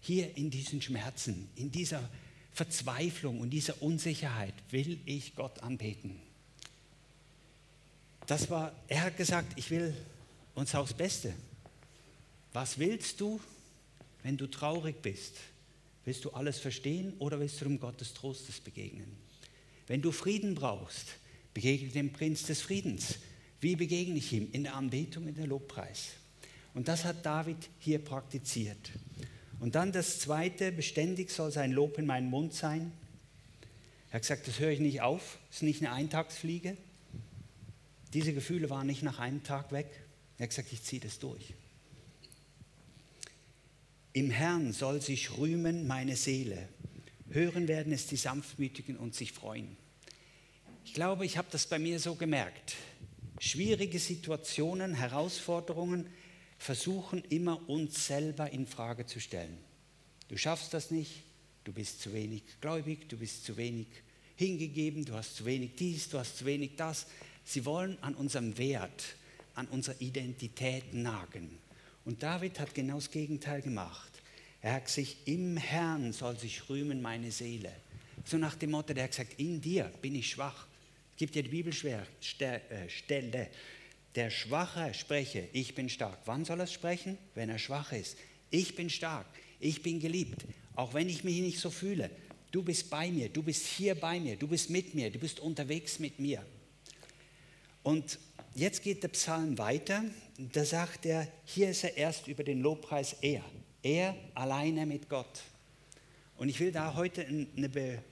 Hier 0.00 0.36
in 0.36 0.50
diesen 0.50 0.82
Schmerzen, 0.82 1.48
in 1.56 1.70
dieser 1.70 2.08
Verzweiflung 2.52 3.40
und 3.40 3.50
dieser 3.50 3.80
Unsicherheit 3.82 4.54
will 4.70 4.98
ich 5.06 5.34
Gott 5.34 5.62
anbeten. 5.62 6.20
Das 8.26 8.50
war, 8.50 8.72
er 8.88 9.02
hat 9.02 9.16
gesagt, 9.16 9.52
ich 9.56 9.70
will 9.70 9.94
uns 10.54 10.74
aufs 10.74 10.94
Beste. 10.94 11.32
Was 12.52 12.78
willst 12.78 13.20
du, 13.20 13.40
wenn 14.22 14.36
du 14.36 14.46
traurig 14.46 15.00
bist? 15.02 15.34
Willst 16.04 16.24
du 16.24 16.30
alles 16.30 16.58
verstehen 16.58 17.14
oder 17.18 17.40
willst 17.40 17.60
du 17.60 17.66
um 17.66 17.78
Gottes 17.78 18.12
Trostes 18.12 18.60
begegnen? 18.60 19.16
Wenn 19.86 20.02
du 20.02 20.12
Frieden 20.12 20.54
brauchst, 20.54 21.06
begegne 21.54 21.88
dem 21.88 22.12
Prinz 22.12 22.44
des 22.44 22.60
Friedens. 22.60 23.18
Wie 23.60 23.76
begegne 23.76 24.16
ich 24.16 24.32
ihm? 24.32 24.48
In 24.52 24.64
der 24.64 24.74
Anbetung, 24.74 25.28
in 25.28 25.34
der 25.34 25.46
Lobpreis. 25.46 26.10
Und 26.74 26.88
das 26.88 27.04
hat 27.04 27.24
David 27.24 27.68
hier 27.78 27.98
praktiziert. 27.98 28.90
Und 29.62 29.76
dann 29.76 29.92
das 29.92 30.18
Zweite, 30.18 30.72
beständig 30.72 31.30
soll 31.30 31.52
sein 31.52 31.70
Lob 31.70 31.96
in 31.96 32.04
meinem 32.04 32.28
Mund 32.28 32.52
sein. 32.52 32.90
Er 34.10 34.14
hat 34.14 34.22
gesagt, 34.22 34.48
das 34.48 34.58
höre 34.58 34.70
ich 34.70 34.80
nicht 34.80 35.02
auf, 35.02 35.38
das 35.46 35.58
ist 35.58 35.62
nicht 35.62 35.80
eine 35.82 35.92
Eintagsfliege. 35.92 36.76
Diese 38.12 38.34
Gefühle 38.34 38.70
waren 38.70 38.88
nicht 38.88 39.04
nach 39.04 39.20
einem 39.20 39.44
Tag 39.44 39.70
weg. 39.70 39.86
Er 40.38 40.46
hat 40.46 40.50
gesagt, 40.50 40.72
ich 40.72 40.82
ziehe 40.82 41.00
das 41.00 41.20
durch. 41.20 41.54
Im 44.12 44.30
Herrn 44.30 44.72
soll 44.72 45.00
sich 45.00 45.38
rühmen 45.38 45.86
meine 45.86 46.16
Seele. 46.16 46.68
Hören 47.30 47.68
werden 47.68 47.92
es 47.92 48.08
die 48.08 48.16
Sanftmütigen 48.16 48.96
und 48.96 49.14
sich 49.14 49.30
freuen. 49.30 49.76
Ich 50.84 50.92
glaube, 50.92 51.24
ich 51.24 51.38
habe 51.38 51.46
das 51.52 51.68
bei 51.68 51.78
mir 51.78 52.00
so 52.00 52.16
gemerkt. 52.16 52.74
Schwierige 53.38 54.00
Situationen, 54.00 54.94
Herausforderungen 54.94 56.08
versuchen 56.62 57.24
immer 57.24 57.68
uns 57.68 58.06
selber 58.06 58.50
in 58.50 58.68
Frage 58.68 59.04
zu 59.04 59.20
stellen. 59.20 59.58
Du 60.28 60.36
schaffst 60.36 60.72
das 60.72 60.92
nicht, 60.92 61.24
du 61.64 61.72
bist 61.72 62.00
zu 62.00 62.12
wenig 62.12 62.42
gläubig, 62.60 63.08
du 63.08 63.16
bist 63.16 63.44
zu 63.44 63.56
wenig 63.56 63.88
hingegeben, 64.36 65.04
du 65.04 65.14
hast 65.14 65.34
zu 65.34 65.44
wenig 65.44 65.72
dies, 65.76 66.08
du 66.08 66.18
hast 66.18 66.38
zu 66.38 66.44
wenig 66.44 66.76
das. 66.76 67.06
Sie 67.44 67.64
wollen 67.64 67.98
an 68.00 68.14
unserem 68.14 68.56
Wert, 68.58 69.16
an 69.54 69.66
unserer 69.66 70.00
Identität 70.00 70.94
nagen. 70.94 71.58
Und 72.04 72.22
David 72.22 72.60
hat 72.60 72.74
genau 72.74 72.94
das 72.94 73.10
Gegenteil 73.10 73.60
gemacht. 73.60 74.12
Er 74.60 74.74
hat 74.74 74.88
sich, 74.88 75.16
im 75.26 75.56
Herrn 75.56 76.12
soll 76.12 76.38
sich 76.38 76.68
rühmen 76.68 77.02
meine 77.02 77.32
Seele. 77.32 77.72
So 78.24 78.38
nach 78.38 78.54
dem 78.54 78.70
Motto, 78.70 78.94
der 78.94 79.04
hat 79.04 79.10
gesagt, 79.10 79.34
in 79.38 79.60
dir 79.60 79.90
bin 80.00 80.14
ich 80.14 80.30
schwach. 80.30 80.68
Gibt 81.16 81.34
ja 81.34 81.42
die 81.42 81.48
Bibelstelle, 81.48 82.06
der 84.14 84.30
Schwache 84.30 84.92
spreche, 84.94 85.48
ich 85.52 85.74
bin 85.74 85.88
stark. 85.88 86.18
Wann 86.26 86.44
soll 86.44 86.60
er 86.60 86.66
sprechen? 86.66 87.18
Wenn 87.34 87.48
er 87.48 87.58
schwach 87.58 87.92
ist. 87.92 88.16
Ich 88.50 88.76
bin 88.76 88.90
stark, 88.90 89.26
ich 89.60 89.82
bin 89.82 90.00
geliebt, 90.00 90.44
auch 90.74 90.92
wenn 90.94 91.08
ich 91.08 91.24
mich 91.24 91.40
nicht 91.40 91.58
so 91.58 91.70
fühle. 91.70 92.10
Du 92.50 92.62
bist 92.62 92.90
bei 92.90 93.10
mir, 93.10 93.30
du 93.30 93.42
bist 93.42 93.66
hier 93.66 93.94
bei 93.94 94.20
mir, 94.20 94.36
du 94.36 94.46
bist 94.46 94.68
mit 94.68 94.94
mir, 94.94 95.10
du 95.10 95.18
bist 95.18 95.40
unterwegs 95.40 95.98
mit 95.98 96.18
mir. 96.18 96.44
Und 97.82 98.18
jetzt 98.54 98.82
geht 98.82 99.02
der 99.02 99.08
Psalm 99.08 99.56
weiter. 99.56 100.04
Da 100.36 100.64
sagt 100.64 101.06
er, 101.06 101.26
hier 101.46 101.70
ist 101.70 101.84
er 101.84 101.96
erst 101.96 102.28
über 102.28 102.44
den 102.44 102.60
Lobpreis 102.60 103.16
er. 103.22 103.42
Er 103.82 104.14
alleine 104.34 104.84
mit 104.84 105.08
Gott. 105.08 105.42
Und 106.36 106.50
ich 106.50 106.60
will 106.60 106.72
da 106.72 106.94
heute 106.94 107.26
eine 107.26 108.02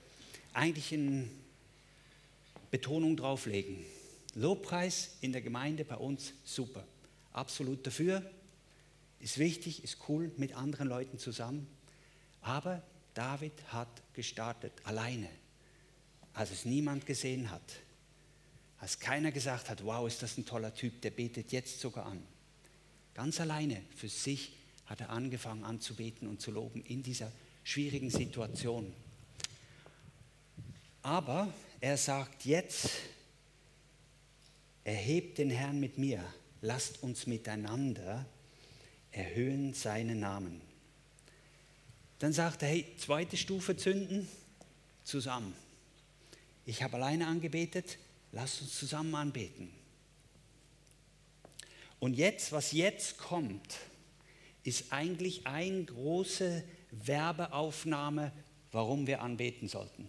eigentlich 0.53 0.93
eine 0.93 1.27
Betonung 2.71 3.15
drauflegen. 3.15 3.77
Lobpreis 4.33 5.11
in 5.21 5.31
der 5.31 5.41
Gemeinde 5.41 5.85
bei 5.85 5.95
uns 5.95 6.33
super. 6.43 6.85
Absolut 7.33 7.85
dafür. 7.85 8.29
Ist 9.19 9.37
wichtig, 9.37 9.83
ist 9.83 9.97
cool 10.07 10.31
mit 10.37 10.55
anderen 10.55 10.87
Leuten 10.87 11.19
zusammen. 11.19 11.67
Aber 12.41 12.81
David 13.13 13.53
hat 13.67 14.01
gestartet 14.13 14.73
alleine, 14.83 15.29
als 16.33 16.51
es 16.51 16.65
niemand 16.65 17.05
gesehen 17.05 17.51
hat 17.51 17.61
als 18.81 18.97
keiner 18.99 19.31
gesagt 19.31 19.69
hat, 19.69 19.85
wow, 19.85 20.07
ist 20.07 20.23
das 20.23 20.37
ein 20.37 20.45
toller 20.45 20.73
Typ, 20.73 21.01
der 21.01 21.11
betet 21.11 21.51
jetzt 21.51 21.79
sogar 21.79 22.07
an. 22.07 22.21
Ganz 23.13 23.39
alleine 23.39 23.83
für 23.95 24.09
sich 24.09 24.53
hat 24.87 25.01
er 25.01 25.11
angefangen 25.11 25.63
anzubeten 25.63 26.27
und 26.27 26.41
zu 26.41 26.49
loben 26.49 26.81
in 26.81 27.03
dieser 27.03 27.31
schwierigen 27.63 28.09
Situation. 28.09 28.91
Aber 31.03 31.53
er 31.79 31.95
sagt 31.95 32.45
jetzt, 32.45 32.89
erhebt 34.83 35.37
den 35.37 35.49
Herrn 35.49 35.79
mit 35.79 35.97
mir, 35.97 36.23
lasst 36.61 37.03
uns 37.03 37.27
miteinander 37.27 38.25
erhöhen 39.11 39.73
seinen 39.73 40.19
Namen. 40.19 40.61
Dann 42.19 42.33
sagt 42.33 42.61
er, 42.63 42.69
hey, 42.69 42.85
zweite 42.97 43.35
Stufe 43.35 43.75
zünden, 43.75 44.27
zusammen. 45.03 45.53
Ich 46.65 46.83
habe 46.83 46.95
alleine 46.95 47.27
angebetet, 47.27 47.97
Lass 48.31 48.61
uns 48.61 48.77
zusammen 48.77 49.13
anbeten. 49.15 49.71
Und 51.99 52.15
jetzt, 52.15 52.51
was 52.51 52.71
jetzt 52.71 53.17
kommt, 53.17 53.77
ist 54.63 54.91
eigentlich 54.91 55.45
eine 55.45 55.83
große 55.83 56.63
Werbeaufnahme, 56.91 58.31
warum 58.71 59.05
wir 59.05 59.21
anbeten 59.21 59.67
sollten. 59.67 60.07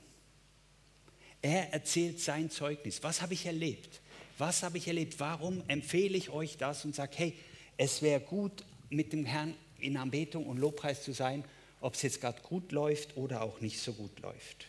Er 1.43 1.73
erzählt 1.73 2.21
sein 2.21 2.51
Zeugnis. 2.51 3.03
Was 3.03 3.21
habe 3.21 3.35
ich 3.35 3.45
erlebt? 3.47 4.01
Was 4.39 4.63
habe 4.63 4.79
ich 4.79 4.89
erlebt? 4.89 5.19
Warum 5.21 5.63
empfehle 5.69 6.17
ich 6.17 6.31
euch 6.31 6.57
das 6.57 6.85
und 6.85 6.95
sage, 6.95 7.13
hey, 7.17 7.35
es 7.77 8.03
wäre 8.03 8.21
gut, 8.21 8.65
mit 8.91 9.13
dem 9.13 9.25
Herrn 9.25 9.55
in 9.79 9.97
Anbetung 9.97 10.47
und 10.47 10.59
Lobpreis 10.59 11.03
zu 11.03 11.13
sein, 11.13 11.45
ob 11.81 11.95
es 11.95 12.03
jetzt 12.03 12.21
gerade 12.21 12.41
gut 12.43 12.73
läuft 12.73 13.17
oder 13.17 13.43
auch 13.43 13.61
nicht 13.61 13.81
so 13.81 13.93
gut 13.93 14.21
läuft. 14.21 14.67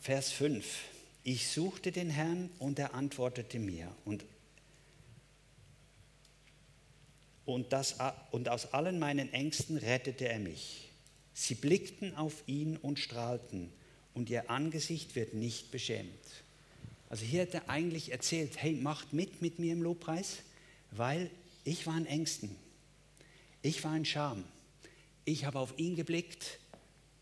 Vers 0.00 0.32
5. 0.32 0.64
Ich 1.24 1.48
suchte 1.48 1.92
den 1.92 2.08
Herrn 2.08 2.48
und 2.58 2.78
er 2.78 2.94
antwortete 2.94 3.58
mir. 3.58 3.94
Und, 4.04 4.24
und, 7.44 7.72
das, 7.72 7.96
und 8.30 8.48
aus 8.48 8.72
allen 8.72 8.98
meinen 8.98 9.32
Ängsten 9.32 9.76
rettete 9.76 10.28
er 10.28 10.38
mich. 10.38 10.88
Sie 11.34 11.54
blickten 11.54 12.16
auf 12.16 12.42
ihn 12.46 12.76
und 12.78 12.98
strahlten 12.98 13.70
und 14.14 14.30
ihr 14.30 14.50
Angesicht 14.50 15.14
wird 15.14 15.34
nicht 15.34 15.70
beschämt. 15.70 16.08
Also 17.08 17.24
hier 17.24 17.42
hat 17.42 17.54
er 17.54 17.70
eigentlich 17.70 18.12
erzählt, 18.12 18.60
hey, 18.62 18.74
macht 18.74 19.12
mit 19.12 19.40
mit 19.40 19.58
mir 19.58 19.72
im 19.72 19.82
Lobpreis, 19.82 20.38
weil 20.90 21.30
ich 21.64 21.86
war 21.86 21.96
in 21.96 22.06
Ängsten. 22.06 22.54
Ich 23.62 23.82
war 23.84 23.96
in 23.96 24.04
Scham. 24.04 24.44
Ich 25.24 25.44
habe 25.44 25.58
auf 25.58 25.78
ihn 25.78 25.96
geblickt 25.96 26.58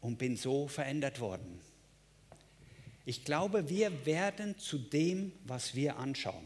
und 0.00 0.18
bin 0.18 0.36
so 0.36 0.68
verändert 0.68 1.20
worden. 1.20 1.60
Ich 3.04 3.24
glaube, 3.24 3.68
wir 3.68 4.04
werden 4.04 4.58
zu 4.58 4.78
dem, 4.78 5.32
was 5.44 5.74
wir 5.74 5.96
anschauen. 5.96 6.44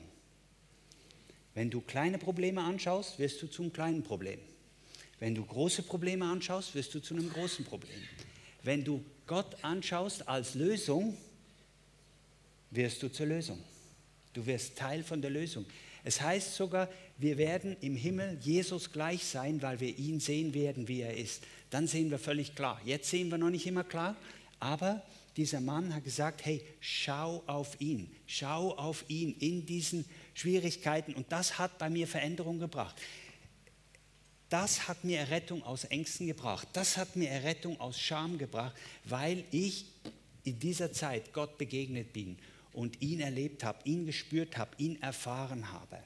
Wenn 1.54 1.70
du 1.70 1.80
kleine 1.80 2.18
Probleme 2.18 2.62
anschaust, 2.62 3.18
wirst 3.18 3.42
du 3.42 3.46
zum 3.46 3.72
kleinen 3.72 4.02
Problem. 4.02 4.38
Wenn 5.18 5.34
du 5.34 5.44
große 5.44 5.82
Probleme 5.82 6.26
anschaust, 6.26 6.74
wirst 6.74 6.94
du 6.94 7.00
zu 7.00 7.14
einem 7.14 7.30
großen 7.30 7.64
Problem. 7.64 8.00
Wenn 8.62 8.84
du 8.84 9.04
Gott 9.26 9.62
anschaust 9.64 10.28
als 10.28 10.54
Lösung, 10.54 11.16
wirst 12.70 13.02
du 13.02 13.08
zur 13.08 13.26
Lösung. 13.26 13.58
Du 14.32 14.46
wirst 14.46 14.76
Teil 14.76 15.02
von 15.02 15.20
der 15.20 15.30
Lösung. 15.30 15.66
Es 16.04 16.20
heißt 16.20 16.54
sogar, 16.54 16.88
wir 17.18 17.36
werden 17.36 17.76
im 17.80 17.96
Himmel 17.96 18.38
Jesus 18.40 18.92
gleich 18.92 19.24
sein, 19.24 19.60
weil 19.60 19.80
wir 19.80 19.98
ihn 19.98 20.20
sehen 20.20 20.54
werden, 20.54 20.88
wie 20.88 21.00
er 21.00 21.16
ist. 21.16 21.42
Dann 21.68 21.86
sehen 21.86 22.10
wir 22.10 22.18
völlig 22.18 22.54
klar. 22.54 22.80
Jetzt 22.84 23.10
sehen 23.10 23.30
wir 23.30 23.38
noch 23.38 23.50
nicht 23.50 23.66
immer 23.66 23.84
klar, 23.84 24.16
aber 24.60 25.02
dieser 25.36 25.60
Mann 25.60 25.94
hat 25.94 26.04
gesagt, 26.04 26.44
hey, 26.44 26.62
schau 26.80 27.42
auf 27.46 27.80
ihn, 27.80 28.10
schau 28.26 28.76
auf 28.76 29.04
ihn 29.08 29.36
in 29.38 29.66
diesen 29.66 30.04
Schwierigkeiten. 30.34 31.14
Und 31.14 31.30
das 31.32 31.58
hat 31.58 31.78
bei 31.78 31.90
mir 31.90 32.06
Veränderung 32.06 32.58
gebracht. 32.58 32.96
Das 34.48 34.88
hat 34.88 35.04
mir 35.04 35.18
Errettung 35.18 35.62
aus 35.62 35.84
Ängsten 35.84 36.26
gebracht. 36.26 36.66
Das 36.72 36.96
hat 36.96 37.14
mir 37.14 37.28
Errettung 37.28 37.78
aus 37.78 38.00
Scham 38.00 38.36
gebracht, 38.38 38.74
weil 39.04 39.44
ich 39.52 39.84
in 40.42 40.58
dieser 40.58 40.92
Zeit 40.92 41.32
Gott 41.32 41.58
begegnet 41.58 42.12
bin 42.12 42.36
und 42.72 43.00
ihn 43.02 43.20
erlebt 43.20 43.64
habe, 43.64 43.78
ihn 43.84 44.06
gespürt 44.06 44.56
habe, 44.56 44.70
ihn 44.78 45.00
erfahren 45.02 45.72
habe. 45.72 45.98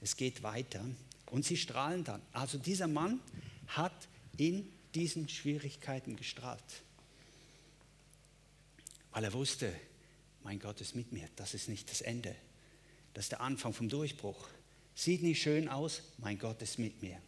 Es 0.00 0.16
geht 0.16 0.42
weiter 0.42 0.84
und 1.30 1.44
sie 1.44 1.56
strahlen 1.56 2.04
dann. 2.04 2.22
Also 2.32 2.58
dieser 2.58 2.88
Mann 2.88 3.20
hat 3.68 4.08
in 4.36 4.68
diesen 4.94 5.28
Schwierigkeiten 5.28 6.16
gestrahlt 6.16 6.82
weil 9.18 9.24
er 9.24 9.32
wusste, 9.32 9.74
mein 10.44 10.60
Gott 10.60 10.80
ist 10.80 10.94
mit 10.94 11.10
mir, 11.10 11.28
das 11.34 11.52
ist 11.52 11.68
nicht 11.68 11.90
das 11.90 12.02
Ende, 12.02 12.36
das 13.14 13.24
ist 13.24 13.32
der 13.32 13.40
Anfang 13.40 13.72
vom 13.72 13.88
Durchbruch. 13.88 14.48
Sieht 14.94 15.24
nicht 15.24 15.42
schön 15.42 15.68
aus, 15.68 16.02
mein 16.18 16.38
Gott 16.38 16.62
ist 16.62 16.78
mit 16.78 17.02
mir. 17.02 17.20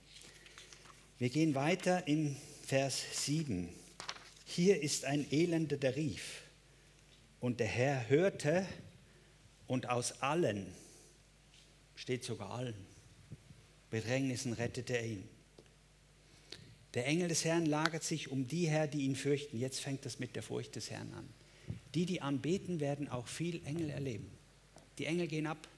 Wir 1.18 1.30
gehen 1.30 1.56
weiter 1.56 2.06
in 2.06 2.36
Vers 2.64 3.02
7. 3.26 3.68
Hier 4.44 4.80
ist 4.80 5.04
ein 5.04 5.28
Elender, 5.32 5.76
der 5.78 5.96
rief. 5.96 6.42
Und 7.40 7.60
der 7.60 7.66
Herr 7.66 8.08
hörte 8.08 8.66
und 9.66 9.88
aus 9.88 10.22
allen, 10.22 10.66
steht 11.96 12.24
sogar 12.24 12.50
allen, 12.50 12.74
Bedrängnissen 13.90 14.52
rettete 14.52 14.96
er 14.96 15.06
ihn. 15.06 15.28
Der 16.94 17.06
Engel 17.06 17.28
des 17.28 17.44
Herrn 17.44 17.66
lagert 17.66 18.02
sich 18.02 18.30
um 18.30 18.46
die 18.46 18.68
her, 18.68 18.86
die 18.86 19.02
ihn 19.02 19.16
fürchten. 19.16 19.58
Jetzt 19.58 19.80
fängt 19.80 20.04
das 20.04 20.18
mit 20.18 20.34
der 20.34 20.42
Furcht 20.42 20.74
des 20.76 20.90
Herrn 20.90 21.12
an. 21.14 21.28
Die, 21.94 22.04
die 22.04 22.20
anbeten, 22.20 22.80
werden 22.80 23.08
auch 23.08 23.26
viel 23.26 23.64
Engel 23.64 23.90
erleben. 23.90 24.30
Die 24.98 25.06
Engel 25.06 25.28
gehen 25.28 25.46
ab. 25.46 25.68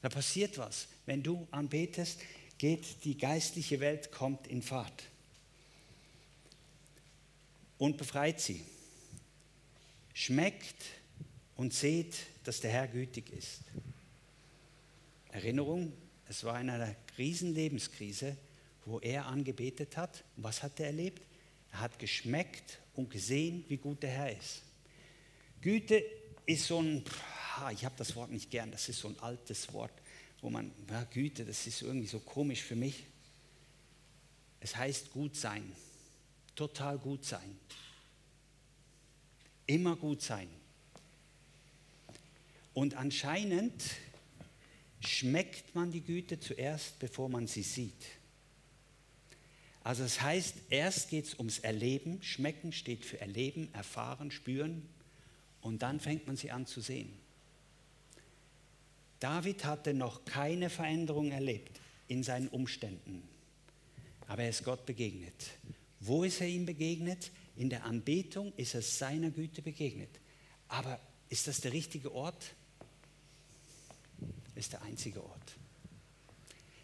Da 0.00 0.08
passiert 0.08 0.58
was. 0.58 0.88
Wenn 1.06 1.22
du 1.22 1.46
anbetest, 1.50 2.20
geht 2.58 3.04
die 3.04 3.16
geistliche 3.16 3.80
Welt, 3.80 4.10
kommt 4.10 4.46
in 4.48 4.62
Fahrt 4.62 5.04
und 7.78 7.96
befreit 7.96 8.40
sie. 8.40 8.64
Schmeckt 10.14 10.84
und 11.56 11.72
seht, 11.72 12.14
dass 12.44 12.60
der 12.60 12.70
Herr 12.70 12.88
gütig 12.88 13.30
ist. 13.30 13.62
Erinnerung, 15.30 15.92
es 16.28 16.44
war 16.44 16.60
in 16.60 16.70
einer 16.70 16.94
Riesenlebenskrise, 17.16 18.36
wo 18.84 18.98
er 19.00 19.26
angebetet 19.26 19.96
hat. 19.96 20.24
Was 20.36 20.62
hat 20.62 20.80
er 20.80 20.86
erlebt? 20.86 21.22
Er 21.72 21.80
hat 21.80 21.98
geschmeckt 21.98 22.78
und 22.94 23.10
gesehen, 23.10 23.64
wie 23.68 23.78
gut 23.78 24.02
der 24.02 24.10
Herr 24.10 24.36
ist. 24.36 24.62
Güte 25.60 26.04
ist 26.44 26.66
so 26.66 26.82
ein, 26.82 27.04
ich 27.72 27.84
habe 27.84 27.94
das 27.96 28.14
Wort 28.16 28.30
nicht 28.30 28.50
gern, 28.50 28.70
das 28.70 28.88
ist 28.88 28.98
so 28.98 29.08
ein 29.08 29.18
altes 29.20 29.72
Wort, 29.72 29.92
wo 30.40 30.50
man, 30.50 30.72
ja, 30.90 31.04
Güte, 31.04 31.44
das 31.44 31.66
ist 31.66 31.82
irgendwie 31.82 32.08
so 32.08 32.18
komisch 32.18 32.62
für 32.62 32.76
mich. 32.76 33.04
Es 34.60 34.76
heißt 34.76 35.12
gut 35.12 35.36
sein, 35.36 35.72
total 36.54 36.98
gut 36.98 37.24
sein, 37.24 37.58
immer 39.66 39.96
gut 39.96 40.22
sein. 40.22 40.48
Und 42.74 42.94
anscheinend 42.94 43.82
schmeckt 45.00 45.74
man 45.74 45.90
die 45.90 46.00
Güte 46.00 46.40
zuerst, 46.40 46.98
bevor 46.98 47.28
man 47.28 47.46
sie 47.46 47.62
sieht. 47.62 48.06
Also 49.84 50.04
das 50.04 50.20
heißt, 50.20 50.54
erst 50.70 51.10
geht 51.10 51.26
es 51.26 51.38
ums 51.38 51.58
Erleben. 51.58 52.22
Schmecken 52.22 52.72
steht 52.72 53.04
für 53.04 53.20
Erleben, 53.20 53.72
Erfahren, 53.74 54.30
Spüren. 54.30 54.88
Und 55.60 55.82
dann 55.82 56.00
fängt 56.00 56.26
man 56.26 56.36
sie 56.36 56.50
an 56.50 56.66
zu 56.66 56.80
sehen. 56.80 57.12
David 59.18 59.64
hatte 59.64 59.94
noch 59.94 60.24
keine 60.24 60.70
Veränderung 60.70 61.30
erlebt 61.30 61.80
in 62.08 62.22
seinen 62.22 62.48
Umständen. 62.48 63.22
Aber 64.26 64.42
er 64.42 64.50
ist 64.50 64.64
Gott 64.64 64.86
begegnet. 64.86 65.50
Wo 66.00 66.24
ist 66.24 66.40
er 66.40 66.48
ihm 66.48 66.66
begegnet? 66.66 67.30
In 67.56 67.70
der 67.70 67.84
Anbetung 67.84 68.52
ist 68.56 68.74
er 68.74 68.82
seiner 68.82 69.30
Güte 69.30 69.62
begegnet. 69.62 70.10
Aber 70.68 70.98
ist 71.28 71.46
das 71.46 71.60
der 71.60 71.72
richtige 71.72 72.12
Ort? 72.12 72.54
Ist 74.54 74.72
der 74.72 74.82
einzige 74.82 75.22
Ort. 75.22 75.56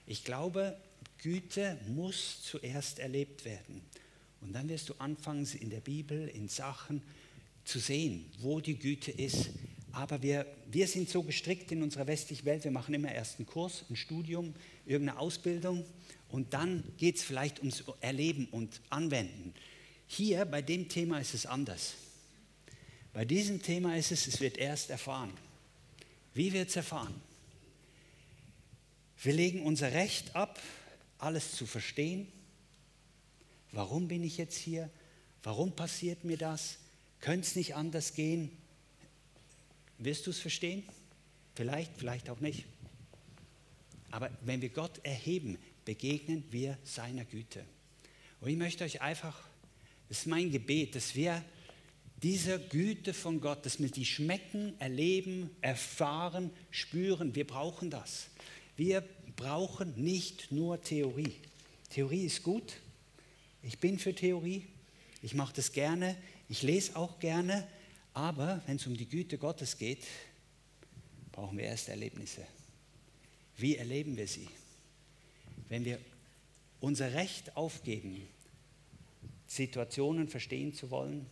Ich 0.06 0.24
glaube, 0.24 0.76
Güte 1.18 1.78
muss 1.88 2.42
zuerst 2.42 2.98
erlebt 2.98 3.44
werden. 3.44 3.82
Und 4.40 4.52
dann 4.52 4.68
wirst 4.68 4.88
du 4.88 4.94
anfangen, 4.94 5.46
in 5.60 5.70
der 5.70 5.80
Bibel, 5.80 6.28
in 6.28 6.48
Sachen 6.48 7.02
zu 7.64 7.78
sehen, 7.78 8.24
wo 8.38 8.60
die 8.60 8.78
Güte 8.78 9.10
ist. 9.10 9.50
Aber 9.92 10.22
wir, 10.22 10.46
wir 10.70 10.86
sind 10.86 11.08
so 11.08 11.22
gestrickt 11.22 11.72
in 11.72 11.82
unserer 11.82 12.06
westlichen 12.06 12.44
Welt, 12.44 12.64
wir 12.64 12.70
machen 12.70 12.94
immer 12.94 13.12
erst 13.12 13.38
einen 13.38 13.46
Kurs, 13.46 13.84
ein 13.90 13.96
Studium, 13.96 14.54
irgendeine 14.86 15.18
Ausbildung 15.18 15.84
und 16.28 16.54
dann 16.54 16.84
geht 16.98 17.16
es 17.16 17.22
vielleicht 17.22 17.58
ums 17.58 17.84
Erleben 18.00 18.46
und 18.50 18.80
Anwenden. 18.90 19.54
Hier 20.08 20.44
bei 20.46 20.62
dem 20.62 20.88
Thema 20.88 21.20
ist 21.20 21.34
es 21.34 21.46
anders. 21.46 21.94
Bei 23.12 23.24
diesem 23.24 23.62
Thema 23.62 23.96
ist 23.96 24.10
es, 24.10 24.26
es 24.26 24.40
wird 24.40 24.56
erst 24.56 24.90
erfahren. 24.90 25.32
Wie 26.34 26.52
wird 26.52 26.70
es 26.70 26.76
erfahren? 26.76 27.20
Wir 29.22 29.32
legen 29.32 29.62
unser 29.62 29.92
Recht 29.92 30.34
ab, 30.34 30.60
alles 31.18 31.52
zu 31.52 31.66
verstehen. 31.66 32.26
Warum 33.72 34.08
bin 34.08 34.24
ich 34.24 34.38
jetzt 34.38 34.56
hier? 34.56 34.90
Warum 35.42 35.72
passiert 35.72 36.24
mir 36.24 36.38
das? 36.38 36.78
Könnte 37.20 37.46
es 37.46 37.56
nicht 37.56 37.74
anders 37.74 38.14
gehen? 38.14 38.50
Wirst 39.98 40.26
du 40.26 40.30
es 40.30 40.38
verstehen? 40.38 40.84
Vielleicht, 41.54 41.96
vielleicht 41.96 42.30
auch 42.30 42.40
nicht. 42.40 42.64
Aber 44.10 44.30
wenn 44.42 44.62
wir 44.62 44.70
Gott 44.70 45.04
erheben, 45.04 45.58
begegnen 45.84 46.44
wir 46.50 46.78
seiner 46.84 47.24
Güte. 47.24 47.64
Und 48.40 48.48
ich 48.48 48.56
möchte 48.56 48.84
euch 48.84 49.02
einfach, 49.02 49.47
das 50.08 50.20
ist 50.20 50.26
mein 50.26 50.50
Gebet, 50.50 50.94
dass 50.94 51.14
wir 51.14 51.44
dieser 52.22 52.58
Güte 52.58 53.14
von 53.14 53.40
Gott, 53.40 53.64
dass 53.64 53.78
wir 53.78 53.90
die 53.90 54.04
schmecken, 54.04 54.78
erleben, 54.80 55.50
erfahren, 55.60 56.50
spüren. 56.70 57.34
Wir 57.34 57.46
brauchen 57.46 57.90
das. 57.90 58.28
Wir 58.76 59.04
brauchen 59.36 59.94
nicht 60.02 60.50
nur 60.50 60.80
Theorie. 60.80 61.34
Theorie 61.90 62.24
ist 62.24 62.42
gut. 62.42 62.74
Ich 63.62 63.78
bin 63.78 63.98
für 63.98 64.14
Theorie. 64.14 64.66
Ich 65.22 65.34
mache 65.34 65.54
das 65.54 65.72
gerne. 65.72 66.16
Ich 66.48 66.62
lese 66.62 66.96
auch 66.96 67.20
gerne. 67.20 67.66
Aber 68.14 68.62
wenn 68.66 68.76
es 68.76 68.86
um 68.86 68.96
die 68.96 69.08
Güte 69.08 69.38
Gottes 69.38 69.78
geht, 69.78 70.04
brauchen 71.30 71.56
wir 71.56 71.64
erst 71.64 71.88
Erlebnisse. 71.88 72.44
Wie 73.56 73.76
erleben 73.76 74.16
wir 74.16 74.26
sie? 74.26 74.48
Wenn 75.68 75.84
wir 75.84 76.00
unser 76.80 77.12
Recht 77.12 77.56
aufgeben, 77.56 78.26
Situationen 79.48 80.28
verstehen 80.28 80.72
zu 80.72 80.90
wollen, 80.90 81.26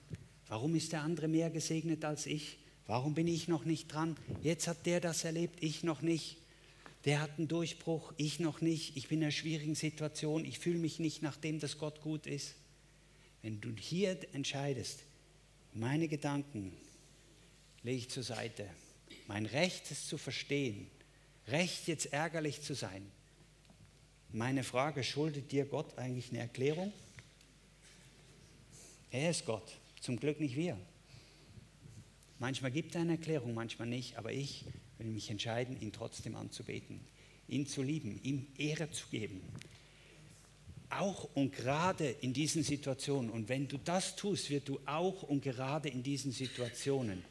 warum 0.49 0.75
ist 0.75 0.93
der 0.93 1.03
andere 1.03 1.29
mehr 1.29 1.51
gesegnet 1.51 2.05
als 2.05 2.27
ich? 2.27 2.59
Warum 2.89 3.15
bin 3.15 3.29
ich 3.29 3.47
noch 3.47 3.65
nicht 3.65 3.93
dran? 3.93 4.17
Jetzt 4.43 4.67
hat 4.67 4.87
der 4.87 5.01
das 5.01 5.23
erlebt, 5.25 5.63
ich 5.63 5.85
noch 5.85 6.03
nicht 6.03 6.39
der 7.07 7.21
hat 7.21 7.39
einen 7.39 7.47
Durchbruch, 7.47 8.13
ich 8.17 8.41
noch 8.41 8.61
nicht, 8.61 8.97
ich 8.97 9.07
bin 9.07 9.19
in 9.19 9.25
einer 9.25 9.31
schwierigen 9.31 9.77
Situation, 9.77 10.45
ich 10.45 10.59
fühle 10.59 10.81
mich 10.81 10.99
nicht 10.99 11.23
nach 11.23 11.37
dem, 11.37 11.61
dass 11.61 11.79
Gott 11.79 12.01
gut 12.01 12.27
ist. 12.27 12.57
Wenn 13.43 13.61
du 13.61 13.71
hier 13.79 14.19
entscheidest, 14.33 15.05
meine 15.73 16.09
Gedanken 16.09 16.73
lege 17.85 17.99
ich 17.99 18.11
zur 18.11 18.25
Seite, 18.25 18.69
mein 19.29 19.47
Recht 19.47 19.89
ist 19.93 20.09
zu 20.09 20.19
verstehen, 20.19 20.91
Recht 21.47 21.87
jetzt 21.87 22.07
ärgerlich 22.07 22.63
zu 22.63 22.75
sein. 22.75 23.07
Meine 24.33 24.65
Frage, 24.65 25.05
schuldet 25.05 25.53
dir 25.53 25.65
Gott 25.65 25.97
eigentlich 25.97 26.31
eine 26.31 26.41
Erklärung? 26.41 26.93
Er 29.11 29.31
ist 29.31 29.47
Gott, 29.47 29.79
zum 30.01 30.19
Glück 30.19 30.41
nicht 30.41 30.57
wir. 30.57 30.79
Manchmal 32.39 32.71
gibt 32.71 32.95
er 32.95 33.03
eine 33.03 33.13
Erklärung, 33.13 33.55
manchmal 33.55 33.89
nicht, 33.89 34.19
aber 34.19 34.33
ich 34.33 34.65
will 34.99 35.07
mich 35.09 35.31
entscheiden, 35.31 35.81
ihn 35.81 35.93
trotzdem 35.93 36.37
anzubeten, 36.37 37.01
ihn 37.49 37.67
zu 37.67 37.83
lieben, 37.83 38.21
ihm 38.23 38.47
Ehre 38.59 38.91
zu 38.91 39.07
geben. 39.09 39.41
Auch 40.91 41.29
und 41.35 41.55
gerade 41.55 42.09
in 42.09 42.33
diesen 42.33 42.63
Situationen, 42.63 43.31
und 43.31 43.49
wenn 43.49 43.69
du 43.69 43.79
das 43.79 44.17
tust, 44.17 44.51
wirst 44.51 44.69
du 44.69 44.79
auch 44.87 45.23
und 45.23 45.43
gerade 45.43 45.89
in 45.89 46.03
diesen 46.03 46.33
Situationen 46.33 47.25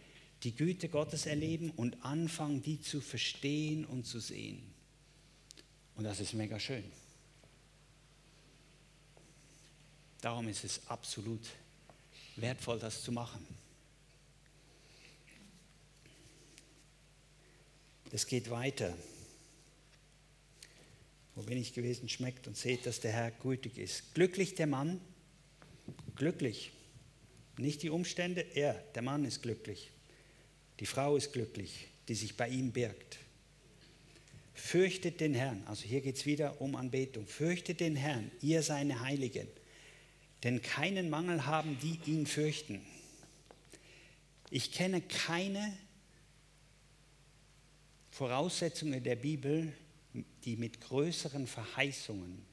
die 0.43 0.55
Güte 0.55 0.89
Gottes 0.89 1.25
erleben 1.25 1.71
und 1.71 2.03
anfangen, 2.03 2.61
die 2.61 2.81
zu 2.81 2.99
verstehen 2.99 3.85
und 3.85 4.05
zu 4.05 4.19
sehen. 4.19 4.61
Und 5.95 6.03
das 6.03 6.19
ist 6.19 6.33
mega 6.33 6.59
schön. 6.59 6.83
Darum 10.21 10.47
ist 10.47 10.63
es 10.63 10.88
absolut 10.88 11.41
wertvoll, 12.38 12.80
das 12.80 13.04
zu 13.04 13.12
machen. 13.12 13.45
Es 18.12 18.28
geht 18.28 18.50
weiter. 18.50 18.93
Wo 21.36 21.41
bin 21.41 21.58
ich 21.58 21.74
gewesen? 21.74 22.08
Schmeckt 22.08 22.48
und 22.48 22.56
seht, 22.56 22.86
dass 22.86 23.02
der 23.02 23.12
Herr 23.12 23.32
gütig 23.32 23.78
ist. 23.78 24.13
Glücklich 24.13 24.56
der 24.56 24.67
Mann, 24.67 25.02
glücklich. 26.15 26.71
Nicht 27.58 27.84
die 27.84 27.89
Umstände, 27.89 28.41
er, 28.56 28.74
der 28.95 29.02
Mann 29.02 29.26
ist 29.26 29.41
glücklich. 29.41 29.91
Die 30.80 30.86
Frau 30.86 31.15
ist 31.17 31.34
glücklich, 31.34 31.88
die 32.08 32.15
sich 32.15 32.38
bei 32.38 32.48
ihm 32.50 32.71
birgt. 32.71 33.17
Fürchtet 34.54 35.19
den 35.19 35.34
Herrn, 35.34 35.63
also 35.67 35.84
hier 35.84 36.02
geht 36.02 36.15
es 36.15 36.26
wieder 36.26 36.62
um 36.62 36.76
Anbetung. 36.76 37.28
Fürchtet 37.28 37.82
den 37.82 37.95
Herrn, 37.95 38.32
ihr 38.41 38.63
seine 38.63 39.02
Heiligen, 39.02 39.48
denn 40.45 40.62
keinen 40.62 41.10
Mangel 41.10 41.47
haben, 41.47 41.79
die 41.79 41.99
ihn 42.05 42.27
fürchten. 42.27 42.79
Ich 44.51 44.71
kenne 44.71 45.01
keine 45.01 45.75
Voraussetzungen 48.12 49.03
der 49.03 49.15
Bibel, 49.15 49.73
die 50.43 50.55
mit 50.55 50.81
größeren 50.81 51.47
Verheißungen 51.47 52.45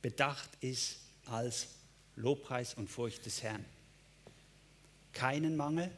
bedacht 0.00 0.50
ist 0.60 0.96
als 1.26 1.68
Lobpreis 2.16 2.72
und 2.72 2.88
Furcht 2.88 3.26
des 3.26 3.42
Herrn. 3.42 3.66
Keinen 5.12 5.56
Mangel, 5.56 5.90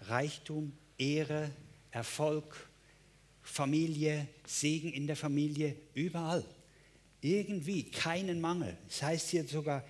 Reichtum, 0.00 0.72
Ehre, 0.98 1.52
Erfolg, 1.92 2.68
Familie, 3.42 4.26
Segen 4.44 4.92
in 4.92 5.06
der 5.06 5.16
Familie, 5.16 5.76
überall. 5.94 6.44
Irgendwie 7.20 7.84
keinen 7.84 8.40
Mangel. 8.40 8.76
Das 8.88 9.02
heißt 9.02 9.30
hier 9.30 9.44
sogar, 9.44 9.84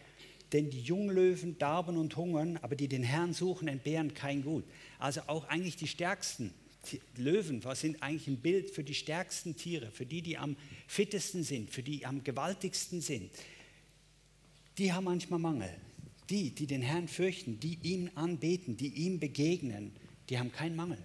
denn 0.52 0.70
die 0.70 0.80
Junglöwen 0.80 1.58
darben 1.58 1.96
und 1.96 2.16
hungern, 2.16 2.58
aber 2.62 2.74
die 2.74 2.88
den 2.88 3.02
Herrn 3.02 3.34
suchen, 3.34 3.68
entbehren 3.68 4.14
kein 4.14 4.42
Gut. 4.42 4.64
Also 4.98 5.20
auch 5.26 5.44
eigentlich 5.48 5.76
die 5.76 5.88
Stärksten 5.88 6.54
Löwen 7.16 7.64
was 7.64 7.80
sind 7.80 8.02
eigentlich 8.02 8.28
ein 8.28 8.40
Bild 8.40 8.70
für 8.70 8.84
die 8.84 8.94
stärksten 8.94 9.56
Tiere, 9.56 9.90
für 9.90 10.06
die, 10.06 10.22
die 10.22 10.38
am 10.38 10.56
fittesten 10.86 11.42
sind, 11.42 11.70
für 11.70 11.82
die 11.82 12.06
am 12.06 12.24
gewaltigsten 12.24 13.00
sind. 13.00 13.30
Die 14.78 14.92
haben 14.92 15.04
manchmal 15.04 15.40
Mangel. 15.40 15.70
Die, 16.30 16.50
die 16.50 16.66
den 16.66 16.82
Herrn 16.82 17.08
fürchten, 17.08 17.58
die 17.58 17.78
ihm 17.82 18.10
anbeten, 18.14 18.76
die 18.76 18.88
ihm 18.88 19.18
begegnen, 19.18 19.92
die 20.28 20.38
haben 20.38 20.52
keinen 20.52 20.76
Mangel. 20.76 20.98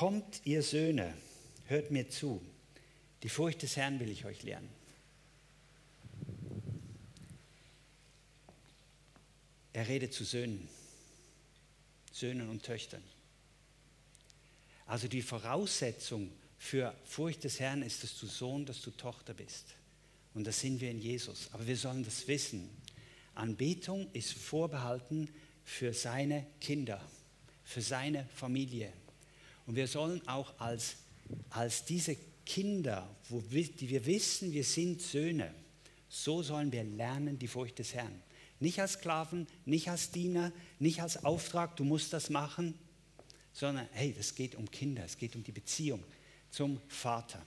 Kommt, 0.00 0.40
ihr 0.44 0.62
Söhne, 0.62 1.12
hört 1.66 1.90
mir 1.90 2.08
zu. 2.08 2.40
Die 3.22 3.28
Furcht 3.28 3.60
des 3.60 3.76
Herrn 3.76 4.00
will 4.00 4.10
ich 4.10 4.24
euch 4.24 4.42
lernen. 4.42 4.70
Er 9.74 9.86
redet 9.88 10.14
zu 10.14 10.24
Söhnen, 10.24 10.66
Söhnen 12.12 12.48
und 12.48 12.62
Töchtern. 12.62 13.02
Also 14.86 15.06
die 15.06 15.20
Voraussetzung 15.20 16.32
für 16.56 16.94
Furcht 17.04 17.44
des 17.44 17.60
Herrn 17.60 17.82
ist, 17.82 18.02
dass 18.02 18.18
du 18.18 18.26
Sohn, 18.26 18.64
dass 18.64 18.80
du 18.80 18.92
Tochter 18.92 19.34
bist. 19.34 19.66
Und 20.32 20.46
das 20.46 20.60
sind 20.60 20.80
wir 20.80 20.90
in 20.90 21.02
Jesus. 21.02 21.50
Aber 21.52 21.66
wir 21.66 21.76
sollen 21.76 22.04
das 22.04 22.26
wissen. 22.26 22.70
Anbetung 23.34 24.10
ist 24.14 24.32
vorbehalten 24.32 25.28
für 25.62 25.92
seine 25.92 26.46
Kinder, 26.58 27.06
für 27.64 27.82
seine 27.82 28.24
Familie. 28.34 28.94
Und 29.70 29.76
wir 29.76 29.86
sollen 29.86 30.26
auch 30.26 30.58
als, 30.58 30.96
als 31.50 31.84
diese 31.84 32.16
Kinder, 32.44 33.08
wo 33.28 33.40
wir, 33.50 33.68
die 33.68 33.88
wir 33.88 34.04
wissen, 34.04 34.52
wir 34.52 34.64
sind 34.64 35.00
Söhne, 35.00 35.54
so 36.08 36.42
sollen 36.42 36.72
wir 36.72 36.82
lernen 36.82 37.38
die 37.38 37.46
Furcht 37.46 37.78
des 37.78 37.94
Herrn. 37.94 38.20
Nicht 38.58 38.80
als 38.80 38.94
Sklaven, 38.94 39.46
nicht 39.66 39.88
als 39.88 40.10
Diener, 40.10 40.50
nicht 40.80 41.00
als 41.00 41.24
Auftrag, 41.24 41.76
du 41.76 41.84
musst 41.84 42.12
das 42.12 42.30
machen, 42.30 42.74
sondern 43.52 43.88
hey, 43.92 44.12
es 44.18 44.34
geht 44.34 44.56
um 44.56 44.68
Kinder, 44.72 45.04
es 45.04 45.16
geht 45.16 45.36
um 45.36 45.44
die 45.44 45.52
Beziehung 45.52 46.02
zum 46.50 46.80
Vater. 46.88 47.40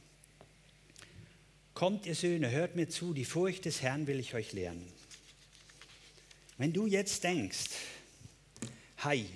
Kommt 1.74 2.06
ihr 2.06 2.16
Söhne, 2.16 2.52
hört 2.52 2.78
mir 2.78 2.88
zu, 2.88 3.14
die 3.14 3.26
Furcht 3.26 3.66
des 3.66 3.82
Herrn 3.82 4.08
will 4.08 4.22
ich 4.22 4.34
euch 4.34 4.54
lernen. 4.54 4.88
Wenn 6.58 6.72
du 6.72 6.88
jetzt 6.88 7.22
denkst, 7.26 7.72
hi, 9.00 9.28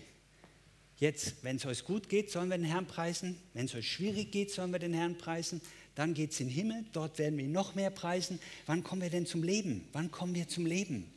jetzt, 0.97 1.43
wenn 1.43 1.57
es 1.57 1.65
euch 1.65 1.83
gut 1.83 2.09
geht, 2.09 2.31
sollen 2.31 2.49
wir 2.49 2.57
den 2.57 2.65
Herrn 2.65 2.87
preisen, 2.87 3.37
wenn 3.53 3.65
es 3.65 3.75
euch 3.75 3.91
schwierig 3.91 4.31
geht, 4.31 4.51
sollen 4.51 4.71
wir 4.71 4.79
den 4.79 4.93
Herrn 4.93 5.17
preisen, 5.17 5.61
dann 5.95 6.13
geht 6.13 6.31
es 6.31 6.39
in 6.39 6.47
den 6.47 6.55
Himmel, 6.55 6.85
dort 6.93 7.17
werden 7.17 7.37
wir 7.37 7.45
ihn 7.45 7.51
noch 7.51 7.73
mehr 7.73 7.89
preisen. 7.89 8.39
Wann 8.65 8.83
kommen 8.83 9.01
wir 9.01 9.09
denn 9.09 9.25
zum 9.25 9.43
Leben? 9.43 9.87
Wann 9.93 10.11
kommen 10.11 10.35
wir 10.35 10.47
zum 10.47 10.65
Leben? 10.65 11.11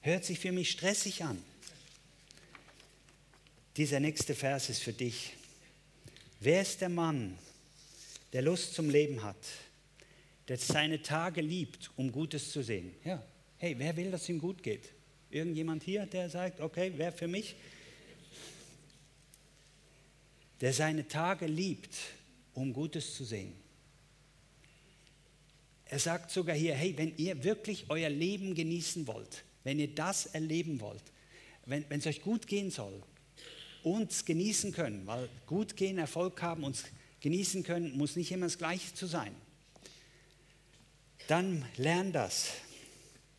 Hört 0.00 0.24
sich 0.24 0.38
für 0.38 0.52
mich 0.52 0.70
stressig 0.70 1.22
an. 1.24 1.42
Dieser 3.76 4.00
nächste 4.00 4.34
Vers 4.34 4.68
ist 4.68 4.82
für 4.82 4.92
dich. 4.92 5.34
Wer 6.40 6.62
ist 6.62 6.80
der 6.80 6.88
Mann, 6.88 7.36
der 8.32 8.42
Lust 8.42 8.74
zum 8.74 8.88
Leben 8.88 9.22
hat, 9.22 9.36
der 10.48 10.58
seine 10.58 11.02
Tage 11.02 11.40
liebt, 11.40 11.90
um 11.96 12.10
Gutes 12.10 12.52
zu 12.52 12.62
sehen? 12.62 12.94
Ja, 13.04 13.22
hey, 13.58 13.74
wer 13.78 13.96
will, 13.96 14.10
dass 14.10 14.28
ihm 14.28 14.38
gut 14.38 14.62
geht? 14.62 14.95
Irgendjemand 15.30 15.82
hier, 15.82 16.06
der 16.06 16.30
sagt, 16.30 16.60
okay, 16.60 16.92
wer 16.96 17.12
für 17.12 17.28
mich? 17.28 17.56
Der 20.60 20.72
seine 20.72 21.06
Tage 21.06 21.46
liebt, 21.46 21.94
um 22.54 22.72
Gutes 22.72 23.14
zu 23.14 23.24
sehen. 23.24 23.52
Er 25.84 25.98
sagt 25.98 26.30
sogar 26.30 26.56
hier, 26.56 26.74
hey, 26.74 26.96
wenn 26.96 27.16
ihr 27.16 27.44
wirklich 27.44 27.86
euer 27.88 28.08
Leben 28.08 28.54
genießen 28.54 29.06
wollt, 29.06 29.44
wenn 29.64 29.78
ihr 29.78 29.94
das 29.94 30.26
erleben 30.26 30.80
wollt, 30.80 31.02
wenn 31.64 31.84
es 31.90 32.06
euch 32.06 32.22
gut 32.22 32.46
gehen 32.46 32.70
soll, 32.70 33.02
uns 33.82 34.24
genießen 34.24 34.72
können, 34.72 35.06
weil 35.06 35.28
gut 35.46 35.76
gehen, 35.76 35.98
Erfolg 35.98 36.40
haben, 36.42 36.64
uns 36.64 36.84
genießen 37.20 37.62
können, 37.62 37.96
muss 37.96 38.16
nicht 38.16 38.32
immer 38.32 38.46
das 38.46 38.58
Gleiche 38.58 38.94
zu 38.94 39.06
sein. 39.06 39.34
Dann 41.28 41.64
lern 41.76 42.12
das. 42.12 42.52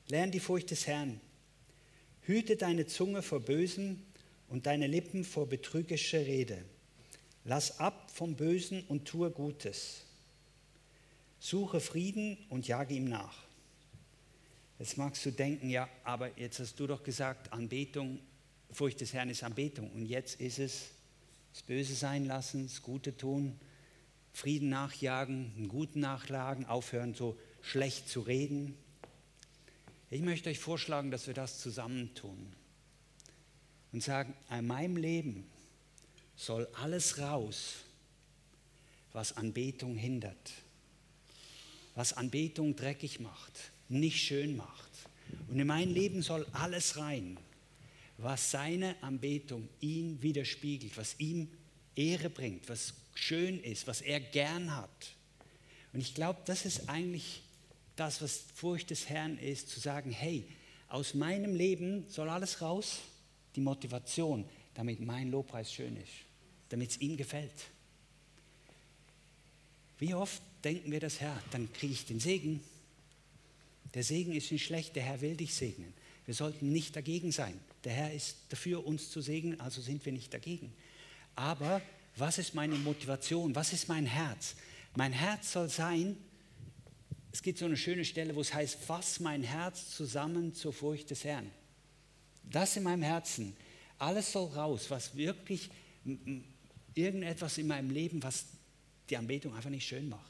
Lern 0.08 0.32
die 0.32 0.40
Furcht 0.40 0.72
des 0.72 0.88
Herrn. 0.88 1.20
Hüte 2.28 2.58
deine 2.58 2.86
Zunge 2.86 3.22
vor 3.22 3.40
Bösen 3.40 4.06
und 4.50 4.66
deine 4.66 4.86
Lippen 4.86 5.24
vor 5.24 5.48
betrügerischer 5.48 6.26
Rede. 6.26 6.62
Lass 7.46 7.80
ab 7.80 8.12
vom 8.12 8.36
Bösen 8.36 8.84
und 8.90 9.06
tue 9.06 9.32
Gutes. 9.32 10.02
Suche 11.40 11.80
Frieden 11.80 12.38
und 12.50 12.68
jage 12.68 12.96
ihm 12.96 13.06
nach. 13.06 13.38
Jetzt 14.78 14.98
magst 14.98 15.26
du 15.26 15.32
denken, 15.32 15.70
ja, 15.70 15.88
aber 16.04 16.38
jetzt 16.38 16.60
hast 16.60 16.78
du 16.80 16.86
doch 16.86 17.02
gesagt, 17.02 17.54
Anbetung 17.54 18.20
Furcht 18.72 19.00
des 19.00 19.14
Herrn 19.14 19.30
ist 19.30 19.44
Anbetung. 19.44 19.90
Und 19.92 20.06
jetzt 20.06 20.42
ist 20.42 20.60
es 20.60 20.90
das 21.54 21.64
Böse 21.64 21.96
sein 21.96 22.26
lassen, 22.26 22.68
das 22.68 22.82
Gute 22.82 23.16
tun, 23.16 23.58
Frieden 24.34 24.70
nachjagen, 24.70 25.54
einen 25.56 25.70
Guten 25.70 26.02
nachlagen, 26.02 26.66
aufhören, 26.66 27.16
so 27.16 27.40
schlecht 27.62 28.10
zu 28.10 28.20
reden. 28.20 28.78
Ich 30.10 30.22
möchte 30.22 30.50
euch 30.50 30.60
vorschlagen, 30.60 31.12
dass 31.12 31.28
wir 31.28 31.34
das 31.34 31.60
zusammentun 31.60 32.54
und 33.92 34.02
sagen, 34.02 34.34
in 34.50 34.66
meinem 34.66 34.96
Leben 34.96 35.46
soll 36.38 36.66
alles 36.82 37.20
raus, 37.20 37.84
was 39.12 39.36
Anbetung 39.36 39.98
hindert, 39.98 40.54
was 41.94 42.14
Anbetung 42.14 42.76
dreckig 42.76 43.20
macht, 43.20 43.72
nicht 43.90 44.22
schön 44.22 44.56
macht. 44.56 44.92
Und 45.50 45.60
in 45.60 45.68
mein 45.68 45.90
Leben 45.90 46.22
soll 46.22 46.46
alles 46.54 46.96
rein, 46.96 47.38
was 48.18 48.52
seine 48.52 48.96
Anbetung 49.04 49.68
ihn 49.82 50.22
widerspiegelt, 50.22 50.96
was 50.96 51.20
ihm 51.20 51.50
Ehre 51.96 52.30
bringt, 52.30 52.70
was 52.70 52.94
schön 53.14 53.62
ist, 53.62 53.88
was 53.88 54.00
er 54.00 54.22
gern 54.22 54.74
hat. 54.74 55.16
Und 55.92 56.00
ich 56.00 56.14
glaube, 56.14 56.40
das 56.46 56.66
ist 56.66 56.88
eigentlich 56.88 57.42
das, 57.98 58.22
was 58.22 58.46
Furcht 58.54 58.90
des 58.90 59.10
Herrn 59.10 59.38
ist, 59.38 59.70
zu 59.70 59.80
sagen, 59.80 60.12
hey, 60.12 60.48
aus 60.88 61.14
meinem 61.14 61.54
Leben 61.54 62.06
soll 62.08 62.30
alles 62.30 62.62
raus, 62.62 63.00
die 63.56 63.62
Motivation, 63.62 64.46
damit 64.74 65.02
mein 65.02 65.30
Lobpreis 65.30 65.74
schön 65.74 65.98
ist, 65.98 66.14
damit 66.70 66.92
es 66.92 67.02
ihm 67.02 67.18
gefällt. 67.18 67.66
Wie 70.00 70.14
oft 70.14 70.42
denken 70.64 70.92
wir 70.92 71.00
das, 71.00 71.20
Herr, 71.20 71.42
dann 71.52 71.72
kriege 71.74 71.94
ich 71.94 72.06
den 72.06 72.20
Segen. 72.20 72.62
Der 73.94 74.04
Segen 74.04 74.34
ist 74.34 74.52
nicht 74.52 74.66
schlecht, 74.66 74.96
der 74.96 75.04
Herr 75.04 75.22
will 75.22 75.36
dich 75.36 75.56
segnen. 75.56 75.94
Wir 76.26 76.36
sollten 76.36 76.72
nicht 76.72 76.96
dagegen 76.96 77.32
sein. 77.32 77.60
Der 77.84 77.94
Herr 77.94 78.14
ist 78.14 78.38
dafür, 78.50 78.86
uns 78.86 79.10
zu 79.10 79.22
segnen, 79.22 79.60
also 79.60 79.82
sind 79.82 80.06
wir 80.06 80.12
nicht 80.12 80.34
dagegen. 80.34 80.72
Aber 81.36 81.82
was 82.16 82.38
ist 82.38 82.54
meine 82.54 82.76
Motivation? 82.76 83.56
Was 83.56 83.74
ist 83.74 83.88
mein 83.88 84.06
Herz? 84.06 84.56
Mein 84.96 85.14
Herz 85.14 85.54
soll 85.54 85.70
sein, 85.70 86.18
es 87.32 87.42
gibt 87.42 87.60
so 87.60 87.66
eine 87.66 87.78
schöne 87.78 88.06
Stelle, 88.06 88.36
wo 88.36 88.42
es 88.42 88.54
heißt, 88.54 88.76
fass 88.76 89.20
mein 89.20 89.44
Herz 89.44 89.92
zusammen 89.92 90.54
zur 90.54 90.74
Furcht 90.74 91.10
des 91.12 91.24
Herrn. 91.24 91.52
Das 92.44 92.78
in 92.78 92.84
meinem 92.84 93.04
Herzen. 93.04 93.56
Alles 94.00 94.32
soll 94.32 94.48
raus, 94.50 94.86
was 94.90 95.16
wirklich 95.16 95.70
irgendetwas 96.94 97.58
in 97.58 97.68
meinem 97.68 97.90
Leben, 97.90 98.22
was 98.24 98.46
die 99.10 99.18
Anbetung 99.18 99.56
einfach 99.56 99.70
nicht 99.70 99.88
schön 99.88 100.10
macht. 100.10 100.24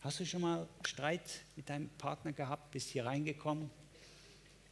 Hast 0.00 0.20
du 0.20 0.26
schon 0.26 0.42
mal 0.42 0.68
Streit 0.84 1.40
mit 1.56 1.68
deinem 1.68 1.88
Partner 1.90 2.32
gehabt, 2.32 2.70
bist 2.70 2.90
hier 2.90 3.06
reingekommen, 3.06 3.70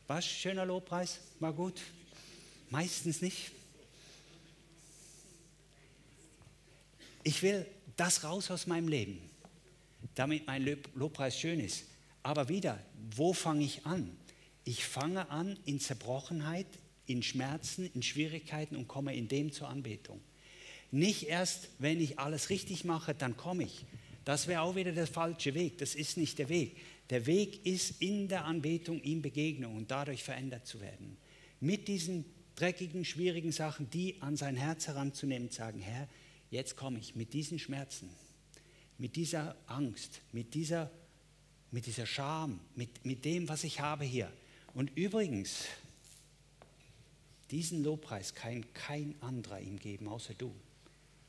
war 0.07 0.19
es 0.19 0.27
schöner 0.27 0.67
Lobpreis? 0.67 1.19
War 1.41 1.53
gut? 1.53 1.81
Meistens 2.71 3.23
nicht. 3.23 3.53
Ich 7.23 7.43
will 7.43 7.67
das 7.97 8.23
raus 8.23 8.51
aus 8.51 8.67
meinem 8.67 8.89
Leben, 8.89 9.19
damit 10.14 10.46
mein 10.46 10.64
Lobpreis 10.94 11.38
schön 11.38 11.61
ist. 11.61 11.85
Aber 12.22 12.48
wieder, 12.48 12.79
wo 13.14 13.33
fange 13.33 13.64
ich 13.64 13.85
an? 13.87 14.16
Ich 14.64 14.85
fange 14.85 15.31
an 15.31 15.59
in 15.66 15.81
Zerbrochenheit, 15.81 16.66
in 17.07 17.22
Schmerzen, 17.22 17.90
in 17.94 18.03
Schwierigkeiten 18.03 18.77
und 18.77 18.88
komme 18.88 19.14
in 19.14 19.29
dem 19.29 19.53
zur 19.53 19.68
Anbetung. 19.68 20.20
Nicht 20.90 21.24
erst, 21.24 21.68
wenn 21.79 22.00
ich 22.00 22.18
alles 22.18 22.50
richtig 22.50 22.85
mache, 22.85 23.14
dann 23.14 23.37
komme 23.37 23.64
ich. 23.64 23.85
Das 24.24 24.46
wäre 24.46 24.62
auch 24.62 24.74
wieder 24.74 24.92
der 24.92 25.07
falsche 25.07 25.55
Weg. 25.55 25.79
Das 25.79 25.94
ist 25.94 26.16
nicht 26.16 26.38
der 26.38 26.48
Weg. 26.48 26.77
Der 27.11 27.27
Weg 27.27 27.66
ist 27.66 28.00
in 28.00 28.29
der 28.29 28.46
Anbetung 28.46 29.03
ihm 29.03 29.20
Begegnung 29.20 29.77
und 29.77 29.90
dadurch 29.90 30.22
verändert 30.22 30.66
zu 30.66 30.81
werden. 30.81 31.18
Mit 31.61 31.88
diesen 31.88 32.24
dreckigen, 32.57 33.05
schwierigen 33.05 33.53
Sachen, 33.53 33.90
die 33.90 34.22
an 34.22 34.37
sein 34.37 34.57
Herz 34.57 34.87
heranzunehmen, 34.87 35.50
sagen, 35.50 35.81
Herr, 35.81 36.09
jetzt 36.50 36.77
komme 36.77 36.98
ich 36.98 37.14
mit 37.14 37.35
diesen 37.35 37.59
Schmerzen, 37.59 38.09
mit 38.99 39.17
dieser 39.17 39.57
Angst, 39.67 40.21
mit 40.33 40.55
dieser, 40.55 40.91
mit 41.71 41.87
dieser 41.87 42.07
Scham, 42.07 42.61
mit, 42.75 43.05
mit 43.05 43.25
dem, 43.25 43.49
was 43.49 43.65
ich 43.65 43.81
habe 43.81 44.05
hier. 44.05 44.31
Und 44.75 44.97
übrigens, 44.97 45.65
diesen 47.51 47.85
Lobpreis 47.85 48.35
kann 48.35 48.65
kein 48.73 49.15
anderer 49.21 49.61
ihm 49.61 49.79
geben, 49.79 50.09
außer 50.09 50.35
du. 50.35 50.55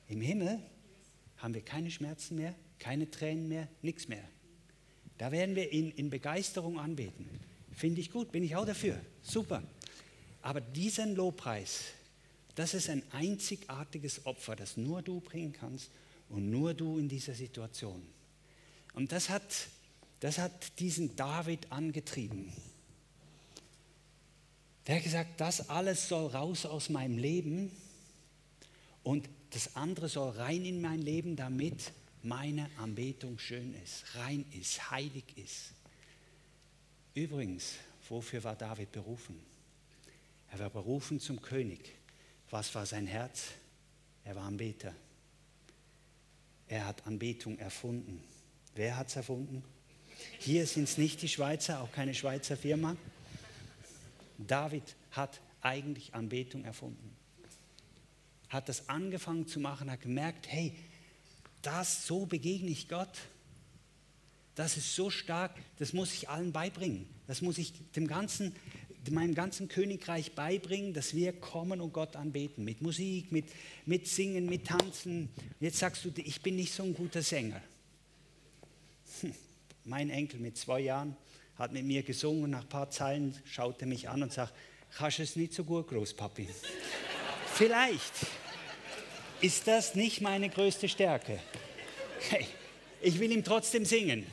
Im 0.08 0.22
Himmel 0.22 0.60
haben 1.38 1.54
wir 1.54 1.62
keine 1.62 1.92
Schmerzen 1.92 2.36
mehr, 2.36 2.56
keine 2.80 3.10
Tränen 3.10 3.48
mehr, 3.48 3.68
nichts 3.82 4.08
mehr. 4.08 4.24
Da 5.18 5.32
werden 5.32 5.56
wir 5.56 5.72
ihn 5.72 5.92
in 5.92 6.10
Begeisterung 6.10 6.80
anbeten. 6.80 7.28
Finde 7.74 8.02
ich 8.02 8.12
gut, 8.12 8.32
bin 8.32 8.44
ich 8.44 8.56
auch 8.56 8.66
dafür. 8.66 9.00
Super. 9.22 9.64
Aber 10.42 10.62
diesen 10.62 11.16
Lobpreis, 11.16 11.86
das 12.56 12.74
ist 12.74 12.90
ein 12.90 13.04
einzigartiges 13.12 14.26
Opfer, 14.26 14.56
das 14.56 14.78
nur 14.78 15.02
du 15.02 15.20
bringen 15.20 15.54
kannst 15.54 15.90
und 16.30 16.50
nur 16.50 16.74
du 16.74 16.98
in 16.98 17.08
dieser 17.08 17.34
Situation. 17.34 18.02
Und 18.94 19.12
das 19.12 19.30
hat, 19.30 19.68
das 20.20 20.38
hat 20.38 20.80
diesen 20.80 21.16
David 21.16 21.72
angetrieben. 21.72 22.52
Der 24.88 24.98
hat 24.98 25.04
gesagt, 25.04 25.42
das 25.42 25.70
alles 25.70 26.08
soll 26.08 26.28
raus 26.28 26.66
aus 26.66 26.90
meinem 26.90 27.18
Leben 27.18 27.72
Und 29.06 29.30
das 29.52 29.76
andere 29.76 30.10
soll 30.10 30.32
rein 30.32 30.66
in 30.66 30.82
mein 30.82 31.00
Leben, 31.00 31.36
damit 31.36 31.94
meine 32.24 32.68
Anbetung 32.78 33.38
schön 33.38 33.76
ist, 33.84 34.16
rein 34.16 34.44
ist, 34.52 34.90
heilig 34.90 35.26
ist. 35.36 35.74
Übrigens, 37.14 37.76
wofür 38.10 38.44
war 38.44 38.56
David 38.56 38.92
berufen? 38.92 39.40
Er 40.50 40.58
war 40.58 40.72
berufen 40.72 41.20
zum 41.20 41.40
König. 41.40 41.94
Was 42.50 42.74
war 42.74 42.88
sein 42.88 43.06
Herz? 43.06 43.50
Er 44.24 44.36
war 44.36 44.46
Anbeter. 44.46 44.96
Er 46.68 46.88
hat 46.88 47.06
Anbetung 47.06 47.58
erfunden. 47.60 48.24
Wer 48.74 48.98
hat 48.98 49.08
es 49.08 49.16
erfunden? 49.16 49.64
Hier 50.40 50.66
sind 50.66 50.86
es 50.86 50.98
nicht 50.98 51.22
die 51.22 51.28
Schweizer, 51.28 51.82
auch 51.82 51.92
keine 51.92 52.14
Schweizer 52.14 52.58
Firma. 52.58 52.96
David 54.38 54.96
hat 55.12 55.40
eigentlich 55.62 56.14
Anbetung 56.14 56.64
erfunden. 56.66 57.16
Hat 58.50 58.70
das 58.70 58.90
angefangen 58.90 59.48
zu 59.48 59.60
machen, 59.60 59.92
hat 59.92 60.02
gemerkt, 60.02 60.48
hey, 60.48 60.76
das, 61.62 62.06
so 62.06 62.26
begegne 62.26 62.70
ich 62.70 62.88
Gott. 62.88 63.18
Das 64.54 64.78
ist 64.78 64.96
so 64.96 65.10
stark, 65.10 65.52
das 65.80 65.94
muss 65.94 66.14
ich 66.14 66.30
allen 66.30 66.52
beibringen. 66.52 67.08
Das 67.28 67.42
muss 67.42 67.58
ich 67.58 67.74
dem 67.92 68.08
ganzen, 68.08 68.56
meinem 69.12 69.36
ganzen 69.36 69.68
Königreich 69.68 70.34
beibringen, 70.34 70.94
dass 70.94 71.14
wir 71.14 71.34
kommen 71.34 71.82
und 71.82 71.94
Gott 71.94 72.16
anbeten. 72.16 72.64
Mit 72.64 72.82
Musik, 72.82 73.32
mit, 73.32 73.46
mit 73.86 74.08
Singen, 74.08 74.46
mit 74.46 74.68
Tanzen. 74.68 75.30
Jetzt 75.60 75.80
sagst 75.80 76.06
du, 76.06 76.12
ich 76.16 76.42
bin 76.42 76.56
nicht 76.56 76.74
so 76.74 76.84
ein 76.84 76.94
guter 76.94 77.22
Sänger. 77.22 77.62
Mein 79.86 80.10
Enkel 80.10 80.40
mit 80.40 80.58
zwei 80.58 80.80
Jahren 80.82 81.16
hat 81.58 81.72
mit 81.72 81.86
mir 81.86 82.04
gesungen. 82.04 82.52
Nach 82.52 82.62
ein 82.62 82.70
paar 82.70 82.90
Zeilen 82.90 83.36
schaut 83.46 83.82
er 83.82 83.88
mich 83.88 84.10
an 84.10 84.24
und 84.24 84.34
sagt, 84.34 84.54
kannst 84.98 85.20
du 85.20 85.24
es 85.24 85.36
nicht 85.36 85.54
so 85.54 85.64
gut, 85.64 85.88
Großpapi? 85.88 86.48
Vielleicht 87.54 88.14
ist 89.42 89.68
das 89.68 89.96
nicht 89.96 90.22
meine 90.22 90.50
größte 90.50 90.90
Stärke. 90.90 91.40
Hey, 92.30 92.48
ich 93.02 93.20
will 93.20 93.32
ihm 93.32 93.44
trotzdem 93.44 93.86
singen. 93.86 94.26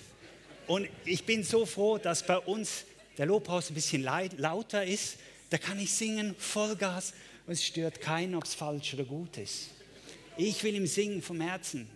Und 0.66 0.88
ich 1.04 1.26
bin 1.26 1.44
so 1.44 1.66
froh, 1.66 1.98
dass 1.98 2.26
bei 2.26 2.38
uns 2.38 2.84
der 3.18 3.26
Lobhaus 3.26 3.70
ein 3.70 3.74
bisschen 3.74 4.02
lauter 4.02 4.84
ist. 4.84 5.18
Da 5.50 5.58
kann 5.58 5.78
ich 5.78 5.92
singen, 5.92 6.34
Vollgas, 6.38 7.12
und 7.46 7.54
es 7.54 7.64
stört 7.64 8.00
keinen, 8.00 8.34
ob 8.34 8.44
es 8.44 8.54
falsch 8.54 8.94
oder 8.94 9.04
gut 9.04 9.36
ist. 9.36 9.70
Ich 10.36 10.62
will 10.64 10.74
ihm 10.74 10.86
singen 10.86 11.20
vom 11.20 11.40
Herzen. 11.40 11.88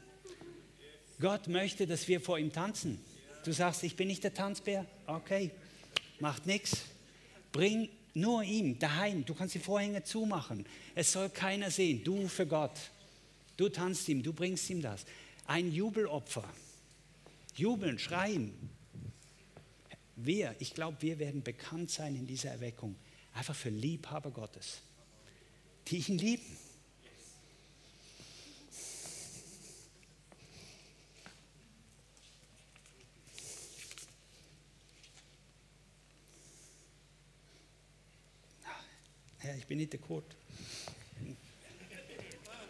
Gott 1.20 1.48
möchte, 1.48 1.86
dass 1.86 2.06
wir 2.08 2.20
vor 2.20 2.38
ihm 2.38 2.52
tanzen. 2.52 2.98
Du 3.44 3.52
sagst, 3.52 3.82
ich 3.82 3.96
bin 3.96 4.08
nicht 4.08 4.24
der 4.24 4.34
Tanzbär? 4.34 4.84
Okay, 5.06 5.50
macht 6.20 6.46
nichts. 6.46 6.82
Bring 7.52 7.88
nur 8.12 8.42
ihm 8.42 8.78
daheim. 8.78 9.24
Du 9.24 9.34
kannst 9.34 9.54
die 9.54 9.60
Vorhänge 9.60 10.02
zumachen. 10.02 10.66
Es 10.94 11.12
soll 11.12 11.30
keiner 11.30 11.70
sehen. 11.70 12.02
Du 12.04 12.28
für 12.28 12.46
Gott. 12.46 12.78
Du 13.56 13.68
tanzt 13.68 14.08
ihm, 14.08 14.22
du 14.22 14.32
bringst 14.32 14.68
ihm 14.68 14.82
das. 14.82 15.06
Ein 15.46 15.72
Jubelopfer. 15.72 16.44
Jubeln, 17.54 17.98
schreien. 17.98 18.52
Wir, 20.16 20.56
ich 20.58 20.72
glaube, 20.72 20.96
wir 21.00 21.18
werden 21.18 21.42
bekannt 21.42 21.90
sein 21.90 22.16
in 22.16 22.26
dieser 22.26 22.50
Erweckung. 22.50 22.96
Einfach 23.34 23.54
für 23.54 23.68
Liebhaber 23.68 24.30
Gottes, 24.30 24.80
die 25.88 25.98
ihn 25.98 26.16
lieben. 26.16 26.56
Ja, 39.42 39.54
ich 39.54 39.66
bin 39.66 39.78
nicht 39.78 39.92
der 39.92 40.00
Kurt. 40.00 40.34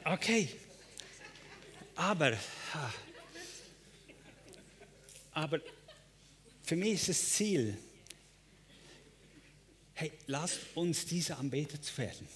Okay. 0.05 0.51
Aber, 1.95 2.37
aber 5.33 5.61
für 6.67 6.75
mich 6.75 6.95
ist 6.95 7.09
das 7.09 7.31
Ziel, 7.31 7.79
hey, 9.95 10.11
lasst 10.27 10.59
uns 10.75 11.07
diese 11.07 11.37
Anbeter 11.37 11.81
zu 11.81 11.97
werden. 11.97 12.27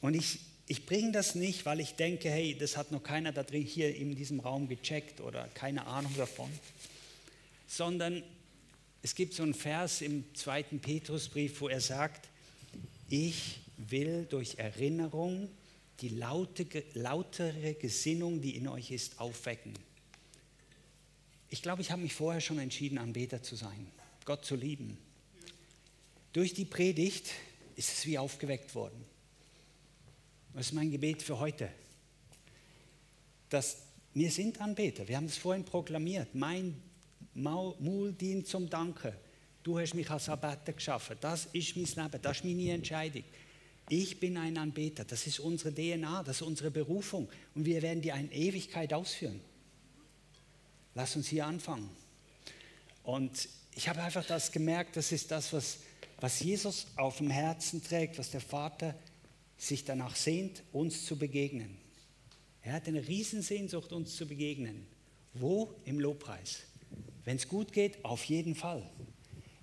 Und 0.00 0.14
ich, 0.14 0.40
ich 0.66 0.84
bringe 0.84 1.12
das 1.12 1.36
nicht, 1.36 1.64
weil 1.64 1.78
ich 1.78 1.94
denke, 1.94 2.28
hey, 2.28 2.56
das 2.58 2.76
hat 2.76 2.90
noch 2.90 3.04
keiner 3.04 3.30
da 3.30 3.44
drin 3.44 3.62
hier 3.62 3.94
in 3.94 4.16
diesem 4.16 4.40
Raum 4.40 4.66
gecheckt 4.66 5.20
oder 5.20 5.46
keine 5.54 5.86
Ahnung 5.86 6.12
davon, 6.16 6.50
sondern 7.68 8.20
es 9.00 9.14
gibt 9.14 9.34
so 9.34 9.44
einen 9.44 9.54
Vers 9.54 10.00
im 10.02 10.24
zweiten 10.34 10.80
Petrusbrief, 10.80 11.60
wo 11.60 11.68
er 11.68 11.80
sagt, 11.80 12.28
ich 13.08 13.60
will 13.76 14.26
durch 14.28 14.56
Erinnerung 14.56 15.48
die 16.00 16.08
laute, 16.08 16.66
lautere 16.94 17.74
Gesinnung, 17.74 18.40
die 18.40 18.56
in 18.56 18.66
euch 18.66 18.90
ist, 18.90 19.20
aufwecken. 19.20 19.72
Ich 21.50 21.62
glaube, 21.62 21.82
ich 21.82 21.90
habe 21.90 22.00
mich 22.00 22.14
vorher 22.14 22.40
schon 22.40 22.60
entschieden, 22.60 22.96
Anbeter 22.96 23.42
zu 23.42 23.56
sein, 23.56 23.88
Gott 24.24 24.44
zu 24.44 24.54
lieben. 24.54 24.96
Durch 26.32 26.54
die 26.54 26.64
Predigt 26.64 27.30
ist 27.74 27.92
es 27.92 28.06
wie 28.06 28.18
aufgeweckt 28.18 28.74
worden. 28.76 29.04
Das 30.54 30.66
ist 30.66 30.72
mein 30.72 30.90
Gebet 30.90 31.22
für 31.22 31.40
heute. 31.40 31.68
Dass 33.48 33.78
wir 34.14 34.30
sind 34.30 34.60
Anbeter. 34.60 35.06
Wir 35.08 35.16
haben 35.16 35.26
es 35.26 35.36
vorhin 35.36 35.64
proklamiert. 35.64 36.34
Mein 36.34 36.80
Maul 37.34 38.12
dient 38.12 38.46
zum 38.46 38.70
Danke. 38.70 39.16
Du 39.62 39.78
hast 39.78 39.94
mich 39.94 40.08
als 40.08 40.28
Arbeiter 40.28 40.72
geschaffen. 40.72 41.16
Das 41.20 41.46
ist 41.46 41.76
mein 41.76 41.84
Leben. 41.84 42.22
Das 42.22 42.38
ist 42.38 42.44
meine 42.44 42.72
Entscheidung. 42.72 43.24
Ich 43.88 44.20
bin 44.20 44.36
ein 44.36 44.56
Anbeter. 44.56 45.04
Das 45.04 45.26
ist 45.26 45.40
unsere 45.40 45.74
DNA, 45.74 46.22
das 46.22 46.36
ist 46.36 46.42
unsere 46.42 46.70
Berufung. 46.70 47.28
Und 47.56 47.64
wir 47.64 47.82
werden 47.82 48.02
die 48.02 48.10
in 48.10 48.30
Ewigkeit 48.30 48.92
ausführen. 48.92 49.40
Lass 50.94 51.16
uns 51.16 51.28
hier 51.28 51.46
anfangen. 51.46 51.88
Und 53.02 53.48
ich 53.74 53.88
habe 53.88 54.02
einfach 54.02 54.24
das 54.26 54.52
gemerkt, 54.52 54.96
das 54.96 55.12
ist 55.12 55.30
das, 55.30 55.52
was, 55.52 55.78
was 56.20 56.40
Jesus 56.40 56.86
auf 56.96 57.18
dem 57.18 57.30
Herzen 57.30 57.82
trägt, 57.82 58.18
was 58.18 58.30
der 58.30 58.40
Vater 58.40 58.94
sich 59.56 59.84
danach 59.84 60.16
sehnt, 60.16 60.62
uns 60.72 61.06
zu 61.06 61.16
begegnen. 61.16 61.76
Er 62.62 62.74
hat 62.74 62.88
eine 62.88 63.06
Riesensehnsucht, 63.06 63.92
uns 63.92 64.16
zu 64.16 64.26
begegnen. 64.26 64.86
Wo? 65.34 65.74
Im 65.84 66.00
Lobpreis. 66.00 66.60
Wenn 67.24 67.36
es 67.36 67.48
gut 67.48 67.72
geht, 67.72 68.04
auf 68.04 68.24
jeden 68.24 68.54
Fall. 68.54 68.82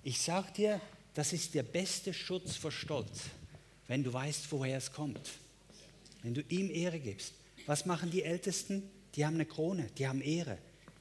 Ich 0.02 0.20
sage 0.20 0.52
dir, 0.52 0.80
das 1.14 1.32
ist 1.32 1.54
der 1.54 1.62
beste 1.62 2.14
Schutz 2.14 2.56
vor 2.56 2.72
Stolz 2.72 3.30
wenn 3.88 4.04
du 4.04 4.12
weißt, 4.12 4.52
woher 4.52 4.78
es 4.78 4.92
kommt. 4.92 5.32
Wenn 6.22 6.34
du 6.34 6.42
ihm 6.42 6.70
Ehre 6.70 7.00
gibst. 7.00 7.32
Was 7.66 7.86
machen 7.86 8.10
die 8.10 8.22
Ältesten? 8.22 8.88
Die 9.16 9.26
haben 9.26 9.34
eine 9.34 9.46
Krone, 9.46 9.88
die 9.96 10.06
haben 10.06 10.20
Ehre. 10.20 10.58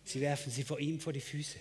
Sie 0.08 0.22
werfen 0.22 0.50
sie 0.50 0.64
vor 0.64 0.80
ihm 0.80 1.02
vor 1.02 1.12
die 1.12 1.20
Füße. 1.20 1.60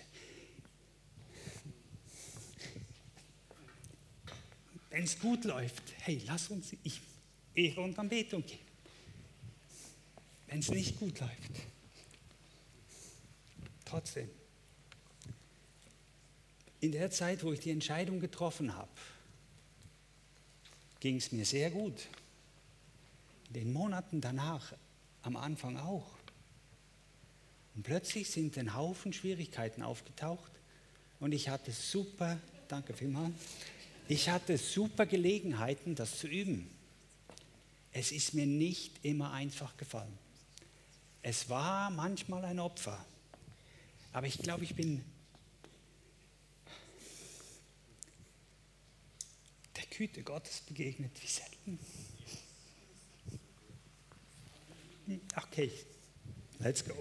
Wenn 4.89 5.03
es 5.03 5.19
gut 5.19 5.43
läuft, 5.43 5.83
hey, 5.99 6.21
lass 6.25 6.47
uns 6.47 6.73
ich 6.83 7.01
Ehre 7.53 7.81
und 7.81 7.99
Anbetung 7.99 8.45
geben. 8.45 8.65
Wenn 10.47 10.59
es 10.59 10.69
nicht 10.69 10.97
gut 10.97 11.19
läuft, 11.19 11.51
trotzdem. 13.83 14.29
In 16.79 16.93
der 16.93 17.11
Zeit, 17.11 17.43
wo 17.43 17.51
ich 17.51 17.59
die 17.59 17.71
Entscheidung 17.71 18.21
getroffen 18.21 18.73
habe, 18.73 18.89
ging 21.01 21.17
es 21.17 21.33
mir 21.33 21.45
sehr 21.45 21.69
gut. 21.69 22.07
In 23.49 23.53
den 23.55 23.73
Monaten 23.73 24.21
danach, 24.21 24.73
am 25.23 25.35
Anfang 25.35 25.77
auch. 25.77 26.16
Und 27.77 27.83
plötzlich 27.83 28.29
sind 28.29 28.57
ein 28.57 28.73
Haufen 28.73 29.13
Schwierigkeiten 29.13 29.83
aufgetaucht 29.83 30.51
und 31.19 31.31
ich 31.31 31.47
hatte 31.47 31.71
super, 31.71 32.39
danke 32.67 32.93
vielmals, 32.93 33.35
ich 34.07 34.29
hatte 34.29 34.57
super 34.57 35.05
Gelegenheiten, 35.05 35.93
das 35.93 36.17
zu 36.17 36.27
üben. 36.27 36.69
Es 37.93 38.11
ist 38.11 38.33
mir 38.33 38.47
nicht 38.47 39.05
immer 39.05 39.31
einfach 39.31 39.77
gefallen. 39.77 40.17
Es 41.21 41.49
war 41.49 41.91
manchmal 41.91 42.43
ein 42.45 42.59
Opfer, 42.59 43.05
aber 44.11 44.27
ich 44.27 44.39
glaube, 44.39 44.63
ich 44.63 44.75
bin 44.75 45.03
Güte 49.97 50.21
Gottes 50.21 50.61
begegnet, 50.61 51.11
wie 51.19 51.27
selten. 51.27 51.79
Okay, 55.35 55.71
let's 56.63 56.81
go. 56.81 56.93